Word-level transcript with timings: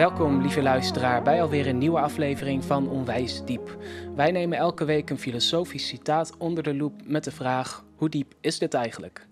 Welkom, 0.00 0.40
lieve 0.40 0.62
luisteraar, 0.62 1.22
bij 1.22 1.42
alweer 1.42 1.66
een 1.66 1.78
nieuwe 1.78 2.00
aflevering 2.00 2.64
van 2.64 2.88
Onwijs 2.88 3.44
Diep. 3.44 3.76
Wij 4.14 4.30
nemen 4.30 4.58
elke 4.58 4.84
week 4.84 5.10
een 5.10 5.18
filosofisch 5.18 5.86
citaat 5.86 6.36
onder 6.36 6.62
de 6.62 6.74
loep 6.74 7.00
met 7.04 7.24
de 7.24 7.30
vraag: 7.30 7.84
hoe 7.96 8.08
diep 8.08 8.34
is 8.40 8.58
dit 8.58 8.74
eigenlijk? 8.74 9.26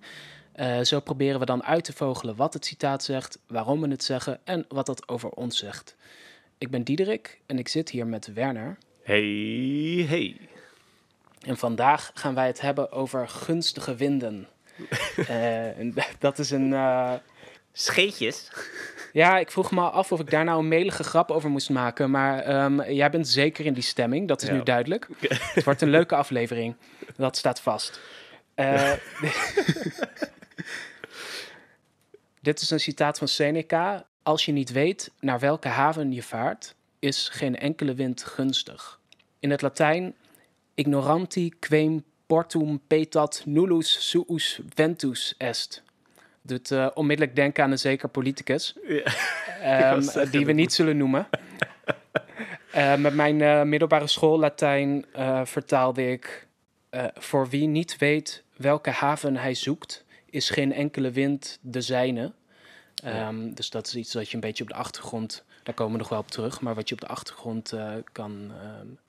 Uh, 0.57 0.81
zo 0.81 1.01
proberen 1.01 1.41
we 1.41 1.47
dan 1.47 1.65
uit 1.65 1.85
te 1.85 1.93
vogelen 1.93 2.37
wat 2.37 2.53
het 2.53 2.65
citaat 2.65 3.03
zegt, 3.03 3.39
waarom 3.47 3.81
we 3.81 3.89
het 3.89 4.05
zeggen 4.05 4.41
en 4.45 4.65
wat 4.69 4.87
dat 4.87 5.09
over 5.09 5.31
ons 5.31 5.59
zegt. 5.59 5.97
Ik 6.59 6.71
ben 6.71 6.83
Diederik 6.83 7.41
en 7.47 7.59
ik 7.59 7.69
zit 7.69 7.91
hier 7.91 8.07
met 8.07 8.33
Werner. 8.33 8.79
Hey, 9.03 10.07
hey. 10.09 10.37
En 11.41 11.57
vandaag 11.57 12.11
gaan 12.15 12.35
wij 12.35 12.47
het 12.47 12.61
hebben 12.61 12.93
over 12.93 13.29
gunstige 13.29 13.95
winden. 13.95 14.49
uh, 15.31 15.95
dat 16.19 16.39
is 16.39 16.51
een. 16.51 16.71
Uh... 16.71 17.13
Scheetjes. 17.81 18.49
Ja, 19.13 19.39
ik 19.39 19.51
vroeg 19.51 19.71
me 19.71 19.81
af 19.81 20.13
of 20.13 20.21
ik 20.21 20.31
daar 20.31 20.45
nou 20.45 20.59
een 20.59 20.69
melige 20.69 21.05
grap 21.05 21.31
over 21.31 21.51
moest 21.51 21.71
maken. 21.71 22.11
Maar 22.11 22.65
um, 22.65 22.83
jij 22.83 23.11
bent 23.11 23.29
zeker 23.29 23.67
in 23.67 23.73
die 23.73 23.83
stemming, 23.83 24.29
dat 24.29 24.43
is 24.43 24.51
nu 24.51 24.63
duidelijk. 24.63 25.09
Het 25.55 25.65
wordt 25.65 25.83
een 25.83 25.91
leuke 25.91 26.15
aflevering, 26.15 26.77
dat 27.17 27.37
staat 27.37 27.61
vast. 27.61 28.01
Uh, 28.57 28.93
dit 32.41 32.61
is 32.61 32.71
een 32.71 32.81
citaat 32.81 33.19
van 33.19 33.29
Seneca. 33.29 34.07
Als 34.23 34.45
je 34.45 34.53
niet 34.53 34.73
weet 34.73 35.11
naar 35.21 35.39
welke 35.39 35.69
haven 35.69 36.13
je 36.13 36.23
vaart, 36.23 36.75
is 36.99 37.29
geen 37.33 37.59
enkele 37.59 37.95
wind 37.95 38.25
gunstig. 38.25 39.01
In 39.39 39.51
het 39.51 39.63
Latijn, 39.63 40.15
ignoranti 40.75 41.53
quem 41.59 42.05
portum 42.27 42.81
petat 42.87 43.43
nullus 43.45 44.09
suus 44.09 44.61
ventus 44.75 45.35
est 45.37 45.83
doet 46.49 46.71
uh, 46.71 46.87
onmiddellijk 46.95 47.37
denken 47.37 47.65
aan 47.65 47.71
een 47.71 47.79
zeker 47.79 48.09
politicus. 48.09 48.75
Ja, 49.59 49.93
um, 49.97 50.31
die 50.31 50.47
we 50.47 50.53
niet 50.53 50.73
zullen 50.73 50.97
noemen. 50.97 51.29
uh, 52.75 52.97
met 53.07 53.15
mijn 53.15 53.41
uh, 53.41 53.63
middelbare 53.63 54.07
school 54.07 54.39
Latijn 54.39 55.05
vertaalde 55.45 56.11
ik... 56.11 56.47
voor 57.15 57.49
wie 57.49 57.67
niet 57.67 57.97
weet 57.99 58.45
welke 58.57 58.91
haven 58.91 59.37
hij 59.37 59.55
zoekt... 59.55 60.05
is 60.31 60.51
geen 60.51 60.73
enkele 60.73 61.11
wind 61.11 61.59
de 61.61 61.81
zijne. 61.81 62.33
Um, 63.05 63.55
dus 63.55 63.71
dat 63.71 63.87
is 63.87 63.95
iets 63.95 64.13
dat 64.13 64.29
je 64.29 64.35
een 64.35 64.41
beetje 64.41 64.63
op 64.63 64.69
de 64.69 64.77
achtergrond... 64.77 65.45
daar 65.63 65.75
komen 65.75 65.93
we 65.93 65.99
nog 65.99 66.09
wel 66.09 66.19
op 66.19 66.31
terug... 66.31 66.61
maar 66.61 66.75
wat 66.75 66.89
je 66.89 66.95
op 66.95 67.01
de 67.01 67.07
achtergrond 67.07 67.75
kan 68.13 68.53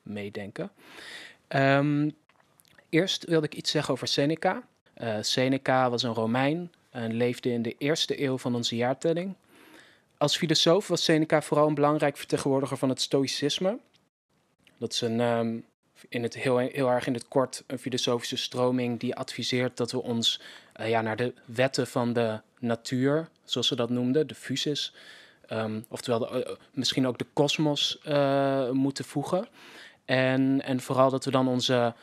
meedenken. 0.01 0.71
Um, 1.47 2.11
eerst 2.89 3.25
wilde 3.25 3.45
ik 3.45 3.55
iets 3.55 3.71
zeggen 3.71 3.93
over 3.93 4.07
Seneca. 4.07 4.63
Seneca 5.21 5.89
was 5.89 6.03
een 6.03 6.13
Romein 6.13 6.71
en 6.89 7.13
leefde 7.13 7.51
in 7.51 7.61
de 7.61 7.75
eerste 7.77 8.23
eeuw 8.23 8.37
van 8.37 8.55
onze 8.55 8.75
jaartelling. 8.75 9.35
Als 10.17 10.37
filosoof 10.37 10.87
was 10.87 11.03
Seneca 11.03 11.41
vooral 11.41 11.67
een 11.67 11.73
belangrijk 11.73 12.17
vertegenwoordiger 12.17 12.77
van 12.77 12.89
het 12.89 13.01
stoïcisme. 13.01 13.79
Dat 14.77 14.93
is 14.93 15.01
een, 15.01 15.19
um, 15.19 15.65
in 16.09 16.23
het 16.23 16.33
heel, 16.33 16.57
heel 16.57 16.89
erg 16.89 17.07
in 17.07 17.13
het 17.13 17.27
kort 17.27 17.63
een 17.67 17.79
filosofische 17.79 18.37
stroming 18.37 18.99
die 18.99 19.15
adviseert 19.15 19.77
dat 19.77 19.91
we 19.91 20.01
ons 20.01 20.41
uh, 20.79 20.89
ja, 20.89 21.01
naar 21.01 21.15
de 21.15 21.33
wetten 21.45 21.87
van 21.87 22.13
de 22.13 22.41
natuur, 22.59 23.29
zoals 23.43 23.67
ze 23.67 23.75
dat 23.75 23.89
noemden, 23.89 24.27
de 24.27 24.35
fusis, 24.35 24.93
um, 25.49 25.85
oftewel 25.89 26.19
de, 26.19 26.45
uh, 26.47 26.55
misschien 26.71 27.07
ook 27.07 27.17
de 27.17 27.25
kosmos 27.33 27.99
uh, 28.07 28.69
moeten 28.69 29.05
voegen. 29.05 29.47
En, 30.05 30.61
en 30.63 30.79
vooral 30.79 31.09
dat 31.09 31.25
we 31.25 31.31
dan 31.31 31.47
onze, 31.47 31.93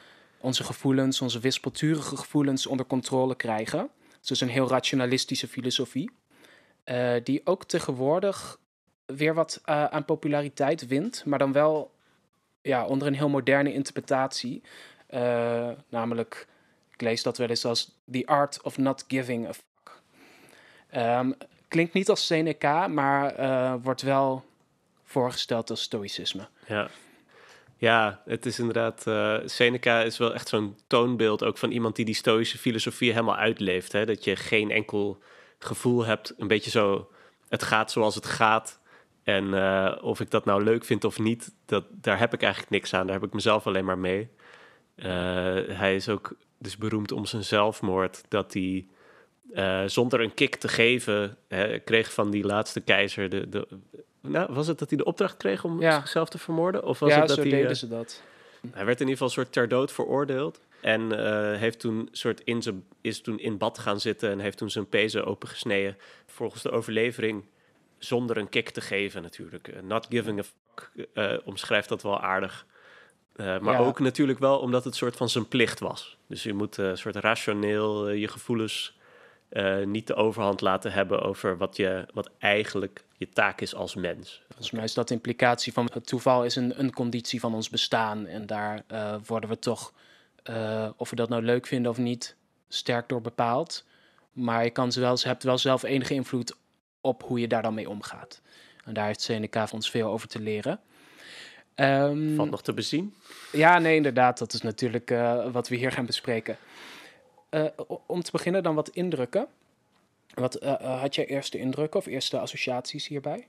onze 0.41 0.65
gevoelens, 0.65 1.21
onze 1.21 1.38
wispelturige 1.38 2.16
gevoelens 2.16 2.66
onder 2.66 2.87
controle 2.87 3.34
krijgen. 3.34 3.91
Dus 4.26 4.41
een 4.41 4.48
heel 4.48 4.69
rationalistische 4.69 5.48
filosofie. 5.48 6.10
Uh, 6.84 7.14
die 7.22 7.41
ook 7.44 7.64
tegenwoordig 7.64 8.59
weer 9.06 9.34
wat 9.34 9.60
uh, 9.66 9.84
aan 9.84 10.04
populariteit 10.04 10.87
wint, 10.87 11.25
maar 11.25 11.38
dan 11.38 11.53
wel 11.53 11.94
ja, 12.62 12.87
onder 12.87 13.06
een 13.06 13.14
heel 13.14 13.28
moderne 13.28 13.72
interpretatie. 13.72 14.62
Uh, 15.10 15.70
namelijk, 15.88 16.47
ik 16.92 17.00
lees 17.00 17.22
dat 17.22 17.38
wel 17.38 17.48
eens 17.48 17.64
als 17.64 17.98
The 18.10 18.26
Art 18.26 18.62
of 18.62 18.78
Not 18.78 19.04
Giving 19.09 19.48
a 19.48 19.53
Fuck. 19.53 20.00
Um, 20.94 21.34
klinkt 21.69 21.93
niet 21.93 22.08
als 22.08 22.26
Seneca, 22.26 22.88
maar 22.88 23.81
wordt 23.81 24.03
wel 24.03 24.44
voorgesteld 25.04 25.70
als 25.70 25.82
stoïcisme. 25.82 26.48
Ja. 26.66 26.88
Ja, 27.78 28.22
het 28.25 28.47
is 28.47 28.59
inderdaad. 28.59 29.04
Uh, 29.09 29.37
Seneca 29.44 30.00
is 30.00 30.19
wel 30.19 30.34
echt 30.34 30.48
zo'n 30.48 30.76
toonbeeld 30.87 31.44
ook 31.44 31.59
van 31.59 31.70
iemand 31.70 31.97
die 31.97 32.04
die 32.04 32.14
stoïsche 32.14 32.59
filosofie 32.59 33.10
helemaal 33.10 33.37
uitleeft. 33.37 33.92
Hè? 33.92 34.04
Dat 34.04 34.25
je 34.25 34.37
geen 34.37 34.70
enkel 34.70 35.22
gevoel 35.59 36.04
hebt, 36.04 36.34
een 36.38 36.48
beetje 36.48 36.70
zo. 36.70 37.10
Het 37.48 37.62
gaat 37.62 37.91
zoals 37.91 38.14
het 38.14 38.26
gaat. 38.26 38.81
En 39.22 39.44
uh, 39.44 39.92
of 40.00 40.20
ik 40.20 40.31
dat 40.31 40.44
nou 40.44 40.62
leuk 40.62 40.84
vind 40.84 41.04
of 41.04 41.19
niet, 41.19 41.54
dat, 41.64 41.84
daar 41.91 42.19
heb 42.19 42.34
ik 42.34 42.42
eigenlijk 42.42 42.72
niks 42.72 42.94
aan. 42.94 43.06
Daar 43.06 43.14
heb 43.14 43.28
ik 43.28 43.34
mezelf 43.34 43.66
alleen 43.66 43.84
maar 43.84 43.98
mee. 43.98 44.28
Uh, 44.97 45.04
hij 45.69 45.94
is 45.94 46.08
ook 46.08 46.37
dus 46.58 46.76
beroemd 46.76 47.12
om 47.12 47.25
zijn 47.25 47.44
zelfmoord. 47.44 48.22
Dat 48.28 48.53
hij 48.53 48.87
zonder 49.87 50.20
een 50.20 50.34
kick 50.34 50.56
te 50.56 50.69
geven, 50.69 51.37
hè, 51.48 51.78
kreeg 51.78 52.12
van 52.12 52.31
die 52.31 52.44
laatste 52.44 52.81
keizer 52.81 53.28
de, 53.28 53.48
de, 53.48 53.69
nou, 54.28 54.53
was 54.53 54.66
het 54.66 54.78
dat 54.78 54.88
hij 54.88 54.98
de 54.98 55.04
opdracht 55.04 55.37
kreeg 55.37 55.64
om 55.64 55.81
zichzelf 55.81 56.28
te 56.28 56.38
vermoorden? 56.38 56.84
Of 56.84 56.98
was 56.98 57.10
ja, 57.10 57.19
het 57.19 57.28
dat 57.28 57.37
zo 57.37 57.42
hij, 57.42 57.50
deden 57.50 57.70
uh, 57.70 57.76
ze 57.76 57.88
dat. 57.88 58.22
Hij 58.70 58.84
werd 58.84 59.00
in 59.00 59.09
ieder 59.09 59.12
geval 59.12 59.26
een 59.26 59.32
soort 59.32 59.53
ter 59.53 59.69
dood 59.69 59.92
veroordeeld. 59.92 60.60
En 60.81 61.00
uh, 61.00 61.19
heeft 61.59 61.81
toen 61.81 62.09
soort 62.12 62.41
in 62.44 62.62
zijn, 62.62 62.84
is 63.00 63.20
toen 63.20 63.38
in 63.38 63.59
bad 63.59 63.78
gaan 63.78 64.00
zitten 64.00 64.31
en 64.31 64.38
heeft 64.38 64.59
toen 64.59 64.70
zijn 64.70 64.88
pezen 64.88 65.26
opengesneden. 65.26 65.97
Volgens 66.26 66.62
de 66.62 66.70
overlevering 66.70 67.44
zonder 67.98 68.37
een 68.37 68.48
kick 68.48 68.70
te 68.70 68.81
geven 68.81 69.22
natuurlijk. 69.22 69.69
Uh, 69.69 69.81
not 69.82 70.06
giving 70.09 70.38
a 70.38 70.43
fuck 70.43 71.08
omschrijft 71.44 71.88
dat 71.88 72.03
wel 72.03 72.20
aardig. 72.20 72.66
maar 73.37 73.62
ja. 73.62 73.78
ook 73.78 73.98
natuurlijk 73.98 74.38
wel 74.38 74.58
omdat 74.58 74.84
het 74.84 74.94
soort 74.94 75.16
van 75.16 75.28
zijn 75.28 75.48
plicht 75.48 75.81
was. 75.81 76.16
Dus 76.26 76.43
je 76.43 76.54
moet 76.54 76.76
een 76.76 76.98
soort 76.98 77.16
rationeel 77.16 78.10
je 78.10 78.28
gevoelens 78.28 78.97
uh, 79.51 79.84
niet 79.84 80.07
de 80.07 80.15
overhand 80.15 80.61
laten 80.61 80.93
hebben 80.93 81.23
over 81.23 81.57
wat, 81.57 81.77
je, 81.77 82.07
wat 82.12 82.31
eigenlijk 82.39 83.05
je 83.17 83.29
taak 83.29 83.61
is 83.61 83.75
als 83.75 83.95
mens. 83.95 84.43
Volgens 84.47 84.71
mij 84.71 84.84
is 84.84 84.95
dat 84.95 85.09
de 85.09 85.15
implicatie 85.15 85.73
van 85.73 85.89
het 85.93 86.07
toeval 86.07 86.45
is 86.45 86.57
een, 86.57 86.81
een 86.81 86.93
conditie 86.93 87.41
van 87.41 87.55
ons 87.55 87.71
bestaan. 87.71 88.27
En 88.27 88.47
daar 88.47 88.83
uh, 88.93 89.15
worden 89.27 89.51
we 89.51 89.59
toch, 89.59 89.93
uh, 90.51 90.89
of 90.97 91.11
we 91.11 91.17
dat 91.17 91.29
nou 91.29 91.43
leuk 91.43 91.67
vinden 91.67 91.91
of 91.91 91.99
niet, 91.99 92.37
sterk 92.69 93.09
door 93.09 93.21
bepaald. 93.21 93.85
Maar 94.33 94.65
je 94.65 94.71
kan 94.71 94.91
wel, 94.91 95.19
hebt 95.21 95.43
wel 95.43 95.59
zelf 95.59 95.83
enige 95.83 96.15
invloed 96.15 96.56
op 97.01 97.23
hoe 97.23 97.41
je 97.41 97.49
daar 97.49 97.62
dan 97.62 97.75
mee 97.75 97.89
omgaat. 97.89 98.41
En 98.85 98.95
daar 98.95 99.06
heeft 99.06 99.21
Seneca 99.21 99.69
ons 99.73 99.91
veel 99.91 100.09
over 100.09 100.29
te 100.29 100.41
leren. 100.41 100.81
Um, 101.75 102.35
Valt 102.35 102.51
nog 102.51 102.62
te 102.62 102.73
bezien? 102.73 103.15
Ja, 103.53 103.79
nee, 103.79 103.97
inderdaad. 103.97 104.39
Dat 104.39 104.53
is 104.53 104.61
natuurlijk 104.61 105.15
wat 105.53 105.69
we 105.69 105.77
hier 105.77 105.93
gaan 105.93 106.06
bespreken. 106.06 106.56
Uh, 107.51 107.65
om 108.07 108.23
te 108.23 108.31
beginnen 108.31 108.62
dan 108.62 108.75
wat 108.75 108.89
indrukken. 108.89 109.47
Wat 110.34 110.62
uh, 110.62 111.01
had 111.01 111.15
jij 111.15 111.27
eerste 111.27 111.59
indrukken 111.59 112.01
of 112.01 112.07
eerste 112.07 112.39
associaties 112.39 113.09
hierbij? 113.09 113.49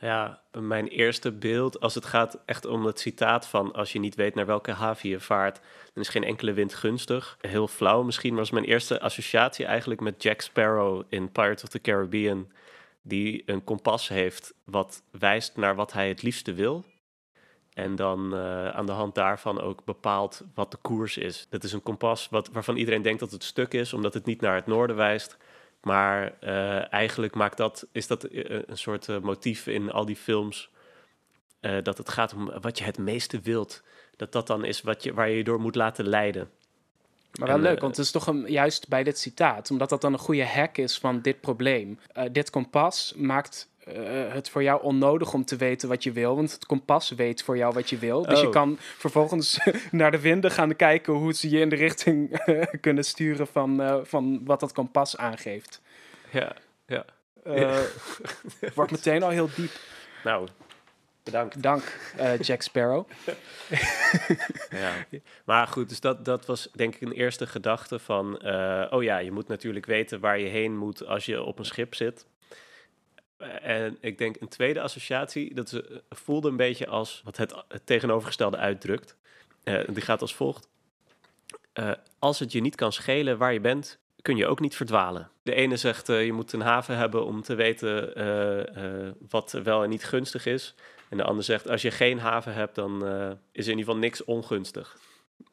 Ja, 0.00 0.42
mijn 0.52 0.88
eerste 0.88 1.32
beeld, 1.32 1.80
als 1.80 1.94
het 1.94 2.04
gaat 2.04 2.38
echt 2.44 2.64
om 2.64 2.84
het 2.84 3.00
citaat 3.00 3.46
van 3.46 3.72
als 3.72 3.92
je 3.92 3.98
niet 3.98 4.14
weet 4.14 4.34
naar 4.34 4.46
welke 4.46 4.70
haven 4.70 5.08
je 5.08 5.20
vaart, 5.20 5.60
dan 5.92 6.02
is 6.02 6.08
geen 6.08 6.24
enkele 6.24 6.52
wind 6.52 6.74
gunstig. 6.74 7.38
Heel 7.40 7.68
flauw 7.68 8.02
misschien, 8.02 8.34
was 8.34 8.50
mijn 8.50 8.64
eerste 8.64 9.00
associatie 9.00 9.64
eigenlijk 9.64 10.00
met 10.00 10.22
Jack 10.22 10.40
Sparrow 10.40 11.02
in 11.08 11.32
Pirates 11.32 11.62
of 11.62 11.68
the 11.68 11.80
Caribbean, 11.80 12.52
die 13.02 13.42
een 13.46 13.64
kompas 13.64 14.08
heeft 14.08 14.54
wat 14.64 15.02
wijst 15.10 15.56
naar 15.56 15.74
wat 15.74 15.92
hij 15.92 16.08
het 16.08 16.22
liefste 16.22 16.52
wil. 16.52 16.84
En 17.80 17.96
dan 17.96 18.34
uh, 18.34 18.68
aan 18.68 18.86
de 18.86 18.92
hand 18.92 19.14
daarvan 19.14 19.60
ook 19.60 19.84
bepaalt 19.84 20.42
wat 20.54 20.70
de 20.70 20.76
koers 20.80 21.16
is. 21.16 21.46
Dat 21.50 21.64
is 21.64 21.72
een 21.72 21.82
kompas 21.82 22.28
wat, 22.28 22.50
waarvan 22.52 22.76
iedereen 22.76 23.02
denkt 23.02 23.20
dat 23.20 23.30
het 23.30 23.44
stuk 23.44 23.72
is, 23.72 23.92
omdat 23.92 24.14
het 24.14 24.24
niet 24.24 24.40
naar 24.40 24.54
het 24.54 24.66
noorden 24.66 24.96
wijst. 24.96 25.36
Maar 25.82 26.32
uh, 26.40 26.92
eigenlijk 26.92 27.34
maakt 27.34 27.56
dat, 27.56 27.86
is 27.92 28.06
dat 28.06 28.26
een 28.30 28.78
soort 28.78 29.08
uh, 29.08 29.18
motief 29.18 29.66
in 29.66 29.90
al 29.90 30.04
die 30.04 30.16
films. 30.16 30.70
dat 31.60 31.98
het 31.98 32.08
gaat 32.08 32.34
om 32.34 32.50
wat 32.60 32.78
je 32.78 32.84
het 32.84 32.98
meeste 32.98 33.40
wilt. 33.40 33.82
Dat 34.16 34.32
dat 34.32 34.46
dan 34.46 34.64
is 34.64 34.82
wat 34.82 35.02
je, 35.02 35.14
waar 35.14 35.28
je 35.28 35.36
je 35.36 35.44
door 35.44 35.60
moet 35.60 35.74
laten 35.74 36.08
leiden. 36.08 36.50
Maar 37.38 37.48
wel 37.48 37.56
en, 37.56 37.62
leuk, 37.62 37.80
want 37.80 37.96
het 37.96 38.04
is 38.04 38.12
toch 38.12 38.26
een, 38.26 38.44
juist 38.46 38.88
bij 38.88 39.02
dit 39.02 39.18
citaat, 39.18 39.70
omdat 39.70 39.88
dat 39.88 40.00
dan 40.00 40.12
een 40.12 40.18
goede 40.18 40.46
hack 40.46 40.78
is 40.78 40.98
van 40.98 41.20
dit 41.20 41.40
probleem. 41.40 41.98
dit 42.32 42.50
kompas 42.50 43.14
maakt 43.16 43.69
uh, 43.88 44.32
het 44.32 44.50
voor 44.50 44.62
jou 44.62 44.82
onnodig 44.82 45.32
om 45.32 45.44
te 45.44 45.56
weten 45.56 45.88
wat 45.88 46.02
je 46.04 46.12
wil. 46.12 46.36
Want 46.36 46.52
het 46.52 46.66
kompas 46.66 47.10
weet 47.10 47.42
voor 47.42 47.56
jou 47.56 47.74
wat 47.74 47.90
je 47.90 47.98
wil. 47.98 48.22
Dus 48.22 48.38
oh. 48.38 48.44
je 48.44 48.50
kan 48.50 48.76
vervolgens 48.78 49.58
naar 49.90 50.10
de 50.10 50.20
winden 50.20 50.50
gaan 50.50 50.76
kijken 50.76 51.12
hoe 51.12 51.32
ze 51.32 51.50
je 51.50 51.60
in 51.60 51.68
de 51.68 51.76
richting 51.76 52.44
kunnen 52.80 53.04
sturen 53.04 53.46
van, 53.46 53.80
uh, 53.80 53.96
van 54.02 54.44
wat 54.44 54.60
dat 54.60 54.72
kompas 54.72 55.16
aangeeft. 55.16 55.80
Ja, 56.30 56.56
ja. 56.86 57.04
Uh, 57.46 57.78
wordt 58.74 58.90
meteen 58.90 59.22
al 59.22 59.30
heel 59.30 59.50
diep. 59.56 59.70
Nou, 60.24 60.48
bedankt. 61.22 61.62
Dank, 61.62 61.82
Jack 62.40 62.62
Sparrow. 62.62 63.08
ja. 64.70 64.92
Maar 65.44 65.66
goed, 65.66 65.88
dus 65.88 66.00
dat, 66.00 66.24
dat 66.24 66.46
was 66.46 66.68
denk 66.72 66.94
ik 66.94 67.00
een 67.00 67.12
eerste 67.12 67.46
gedachte 67.46 67.98
van... 67.98 68.42
oh 68.90 69.02
ja, 69.02 69.18
je 69.18 69.32
moet 69.32 69.48
natuurlijk 69.48 69.86
weten 69.86 70.20
waar 70.20 70.38
je 70.38 70.48
heen 70.48 70.76
moet 70.76 71.06
als 71.06 71.26
je 71.26 71.42
op 71.42 71.58
een 71.58 71.64
schip 71.64 71.94
zit. 71.94 72.26
En 73.62 73.96
ik 74.00 74.18
denk 74.18 74.40
een 74.40 74.48
tweede 74.48 74.80
associatie, 74.80 75.54
dat 75.54 75.68
ze, 75.68 76.02
voelde 76.08 76.48
een 76.48 76.56
beetje 76.56 76.86
als 76.86 77.20
wat 77.24 77.36
het, 77.36 77.54
tegenovergestelde 77.84 78.56
uitdrukt. 78.56 79.16
Uh, 79.64 79.80
die 79.88 80.02
gaat 80.02 80.20
als 80.20 80.34
volgt. 80.34 80.68
Als 82.18 82.38
het 82.38 82.52
je 82.52 82.60
niet 82.60 82.74
kan 82.74 82.92
schelen 82.92 83.38
waar 83.38 83.52
je 83.52 83.60
bent, 83.60 83.98
kun 84.22 84.36
je 84.36 84.46
ook 84.46 84.60
niet 84.60 84.76
verdwalen. 84.76 85.30
De 85.42 85.54
ene 85.54 85.76
zegt 85.76 86.06
je 86.06 86.32
moet 86.32 86.52
een 86.52 86.60
haven 86.60 86.96
hebben 86.96 87.24
om 87.24 87.42
te 87.42 87.54
weten 87.54 88.12
wat 89.28 89.52
wel 89.52 89.82
en 89.82 89.88
niet 89.88 90.04
gunstig 90.04 90.46
is. 90.46 90.74
En 91.08 91.16
de 91.16 91.22
ander 91.22 91.44
zegt 91.44 91.68
als 91.68 91.82
je 91.82 91.90
geen 91.90 92.18
haven 92.18 92.54
hebt, 92.54 92.74
dan 92.74 93.02
is 93.52 93.64
in 93.66 93.70
ieder 93.70 93.84
geval 93.84 93.96
niks 93.96 94.24
ongunstig. 94.24 94.96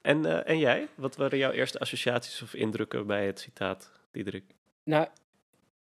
En, 0.01 0.45
en 0.45 0.59
jij? 0.59 0.87
Wat 0.95 1.15
waren 1.15 1.37
jouw 1.37 1.51
eerste 1.51 1.79
associaties 1.79 2.41
of 2.41 2.53
indrukken 2.53 3.07
bij 3.07 3.25
het 3.25 3.39
citaat, 3.39 3.91
Diederik? 4.11 4.43
Nou, 4.83 5.07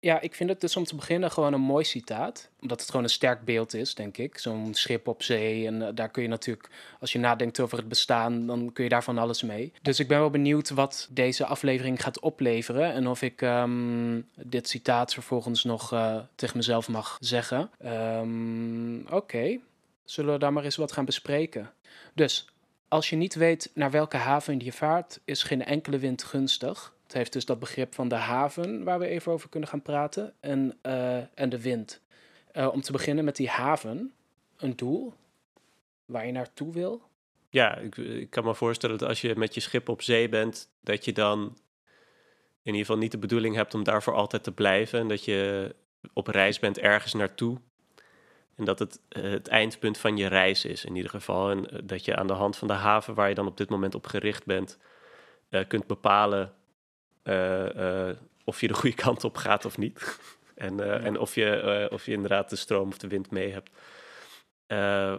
ja, 0.00 0.20
ik 0.20 0.34
vind 0.34 0.50
het 0.50 0.60
dus 0.60 0.76
om 0.76 0.84
te 0.84 0.94
beginnen 0.94 1.30
gewoon 1.30 1.52
een 1.52 1.60
mooi 1.60 1.84
citaat. 1.84 2.50
Omdat 2.60 2.80
het 2.80 2.90
gewoon 2.90 3.04
een 3.04 3.10
sterk 3.10 3.44
beeld 3.44 3.74
is, 3.74 3.94
denk 3.94 4.16
ik. 4.16 4.38
Zo'n 4.38 4.74
schip 4.74 5.08
op 5.08 5.22
zee. 5.22 5.66
En 5.66 5.86
eh, 5.86 5.88
daar 5.94 6.08
kun 6.08 6.22
je 6.22 6.28
natuurlijk, 6.28 6.68
als 7.00 7.12
je 7.12 7.18
nadenkt 7.18 7.60
over 7.60 7.78
het 7.78 7.88
bestaan, 7.88 8.46
dan 8.46 8.72
kun 8.72 8.84
je 8.84 8.90
daar 8.90 9.04
van 9.04 9.18
alles 9.18 9.42
mee. 9.42 9.72
Dus 9.82 10.00
ik 10.00 10.08
ben 10.08 10.18
wel 10.18 10.30
benieuwd 10.30 10.70
wat 10.70 11.08
deze 11.10 11.46
aflevering 11.46 12.02
gaat 12.02 12.20
opleveren. 12.20 12.92
En 12.92 13.06
of 13.06 13.22
ik 13.22 13.40
um, 13.40 14.28
dit 14.34 14.68
citaat 14.68 15.12
vervolgens 15.12 15.64
nog 15.64 15.92
uh, 15.92 16.18
tegen 16.34 16.56
mezelf 16.56 16.88
mag 16.88 17.16
zeggen. 17.20 17.70
Um, 17.84 19.06
Oké, 19.10 19.58
zullen 20.04 20.32
we 20.32 20.38
daar 20.38 20.52
maar 20.52 20.64
eens 20.64 20.76
wat 20.76 20.92
gaan 20.92 21.04
bespreken. 21.04 21.72
Dus, 22.14 22.46
als 22.88 23.10
je 23.10 23.16
niet 23.16 23.34
weet 23.34 23.70
naar 23.74 23.90
welke 23.90 24.16
haven 24.16 24.60
je 24.60 24.72
vaart, 24.72 25.20
is 25.24 25.42
geen 25.42 25.64
enkele 25.64 25.98
wind 25.98 26.24
gunstig. 26.24 26.94
Het 27.06 27.14
heeft 27.14 27.32
dus 27.32 27.44
dat 27.44 27.58
begrip 27.58 27.94
van 27.94 28.08
de 28.08 28.14
haven, 28.14 28.84
waar 28.84 28.98
we 28.98 29.06
even 29.06 29.32
over 29.32 29.48
kunnen 29.48 29.68
gaan 29.68 29.82
praten, 29.82 30.34
en, 30.40 30.78
uh, 30.82 31.16
en 31.16 31.48
de 31.48 31.60
wind. 31.60 32.00
Uh, 32.52 32.68
om 32.72 32.80
te 32.80 32.92
beginnen 32.92 33.24
met 33.24 33.36
die 33.36 33.48
haven, 33.48 34.12
een 34.56 34.76
doel 34.76 35.14
waar 36.04 36.26
je 36.26 36.32
naartoe 36.32 36.72
wil. 36.72 37.02
Ja, 37.50 37.76
ik, 37.76 37.96
ik, 37.96 38.30
kan 38.30 38.44
me 38.44 38.54
voorstellen 38.54 38.98
dat 38.98 39.08
als 39.08 39.20
je 39.20 39.36
met 39.36 39.54
je 39.54 39.60
schip 39.60 39.88
op 39.88 40.02
zee 40.02 40.28
bent, 40.28 40.68
dat 40.80 41.04
je 41.04 41.12
dan 41.12 41.40
in 42.62 42.72
ieder 42.72 42.80
geval 42.80 42.98
niet 42.98 43.12
de 43.12 43.18
bedoeling 43.18 43.54
hebt 43.54 43.74
om 43.74 43.84
daar 43.84 44.02
voor 44.02 44.14
altijd 44.14 44.42
te 44.42 44.52
blijven. 44.52 44.98
En 44.98 45.08
dat 45.08 45.24
je 45.24 45.74
op 46.12 46.26
reis 46.26 46.58
bent 46.58 46.78
ergens 46.78 47.14
naartoe. 47.14 47.60
En 48.54 48.64
dat 48.64 48.78
het 48.78 49.00
uh, 49.08 49.22
het 49.30 49.48
eindpunt 49.48 49.98
van 49.98 50.16
je 50.16 50.26
reis 50.26 50.64
is 50.64 50.84
in 50.84 50.96
ieder 50.96 51.10
geval. 51.10 51.50
En 51.50 51.82
dat 51.84 52.04
je 52.04 52.16
aan 52.16 52.26
de 52.26 52.32
hand 52.32 52.56
van 52.56 52.68
de 52.68 52.74
haven 52.74 53.14
waar 53.14 53.28
je 53.28 53.34
dan 53.34 53.46
op 53.46 53.56
dit 53.56 53.68
moment 53.68 53.94
op 53.94 54.06
gericht 54.06 54.44
bent, 54.44 54.78
kunt 55.68 55.86
bepalen 55.86 56.54
of 58.44 58.60
je 58.60 58.68
de 58.68 58.74
goede 58.74 58.96
kant 59.04 59.24
op 59.24 59.36
gaat 59.36 59.64
of 59.64 59.78
niet. 59.78 60.18
en, 60.54 60.80
uh, 60.80 61.04
en 61.04 61.18
of, 61.18 61.34
je, 61.34 61.88
of 61.92 62.06
je 62.06 62.12
inderdaad 62.12 62.50
de 62.50 62.56
stroom 62.56 62.88
of 62.88 62.98
de 62.98 63.08
wind 63.08 63.30
mee 63.30 63.52
hebt. 63.52 63.70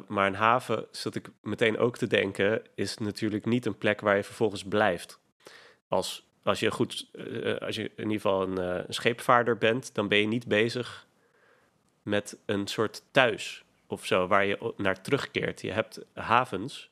maar 0.08 0.28
een 0.28 0.36
haven, 0.36 0.86
zat 0.92 1.16
ik 1.16 1.30
meteen 1.42 1.78
ook 1.78 1.98
te 1.98 2.08
denken, 2.08 2.62
is 2.76 2.98
natuurlijk 2.98 3.46
niet 3.46 3.66
een 3.66 3.78
plek 3.78 4.02
waar 4.02 4.16
je 4.16 4.24
vervolgens 4.24 4.64
blijft. 4.64 5.20
Als, 5.88 6.26
als 6.44 6.60
je 6.60 6.72
goed, 6.72 7.08
als 7.60 7.76
je 7.76 7.84
in 7.84 8.04
ieder 8.04 8.14
geval 8.14 8.42
een, 8.42 8.58
een 8.58 8.94
scheepvaarder 8.94 9.58
bent, 9.58 9.96
dan 9.96 10.08
ben 10.08 10.18
je 10.18 10.28
niet 10.28 10.48
bezig 10.48 11.08
met 12.02 12.38
een 12.46 12.68
soort 12.68 13.04
thuis 13.12 13.64
of 13.88 14.06
zo, 14.06 14.28
waar 14.28 14.46
je 14.46 14.74
naar 14.78 15.02
terugkeert. 15.02 15.62
Je 15.62 15.72
hebt 15.72 16.06
havens. 16.14 16.90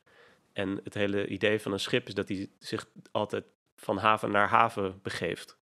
En 0.53 0.79
het 0.83 0.93
hele 0.93 1.27
idee 1.27 1.59
van 1.59 1.71
een 1.71 1.79
schip 1.79 2.07
is 2.07 2.13
dat 2.13 2.27
hij 2.27 2.49
zich 2.59 2.87
altijd 3.11 3.43
van 3.85 3.97
haven 3.97 4.31
naar 4.31 4.47
haven 4.47 4.99
begeeft. 5.01 5.57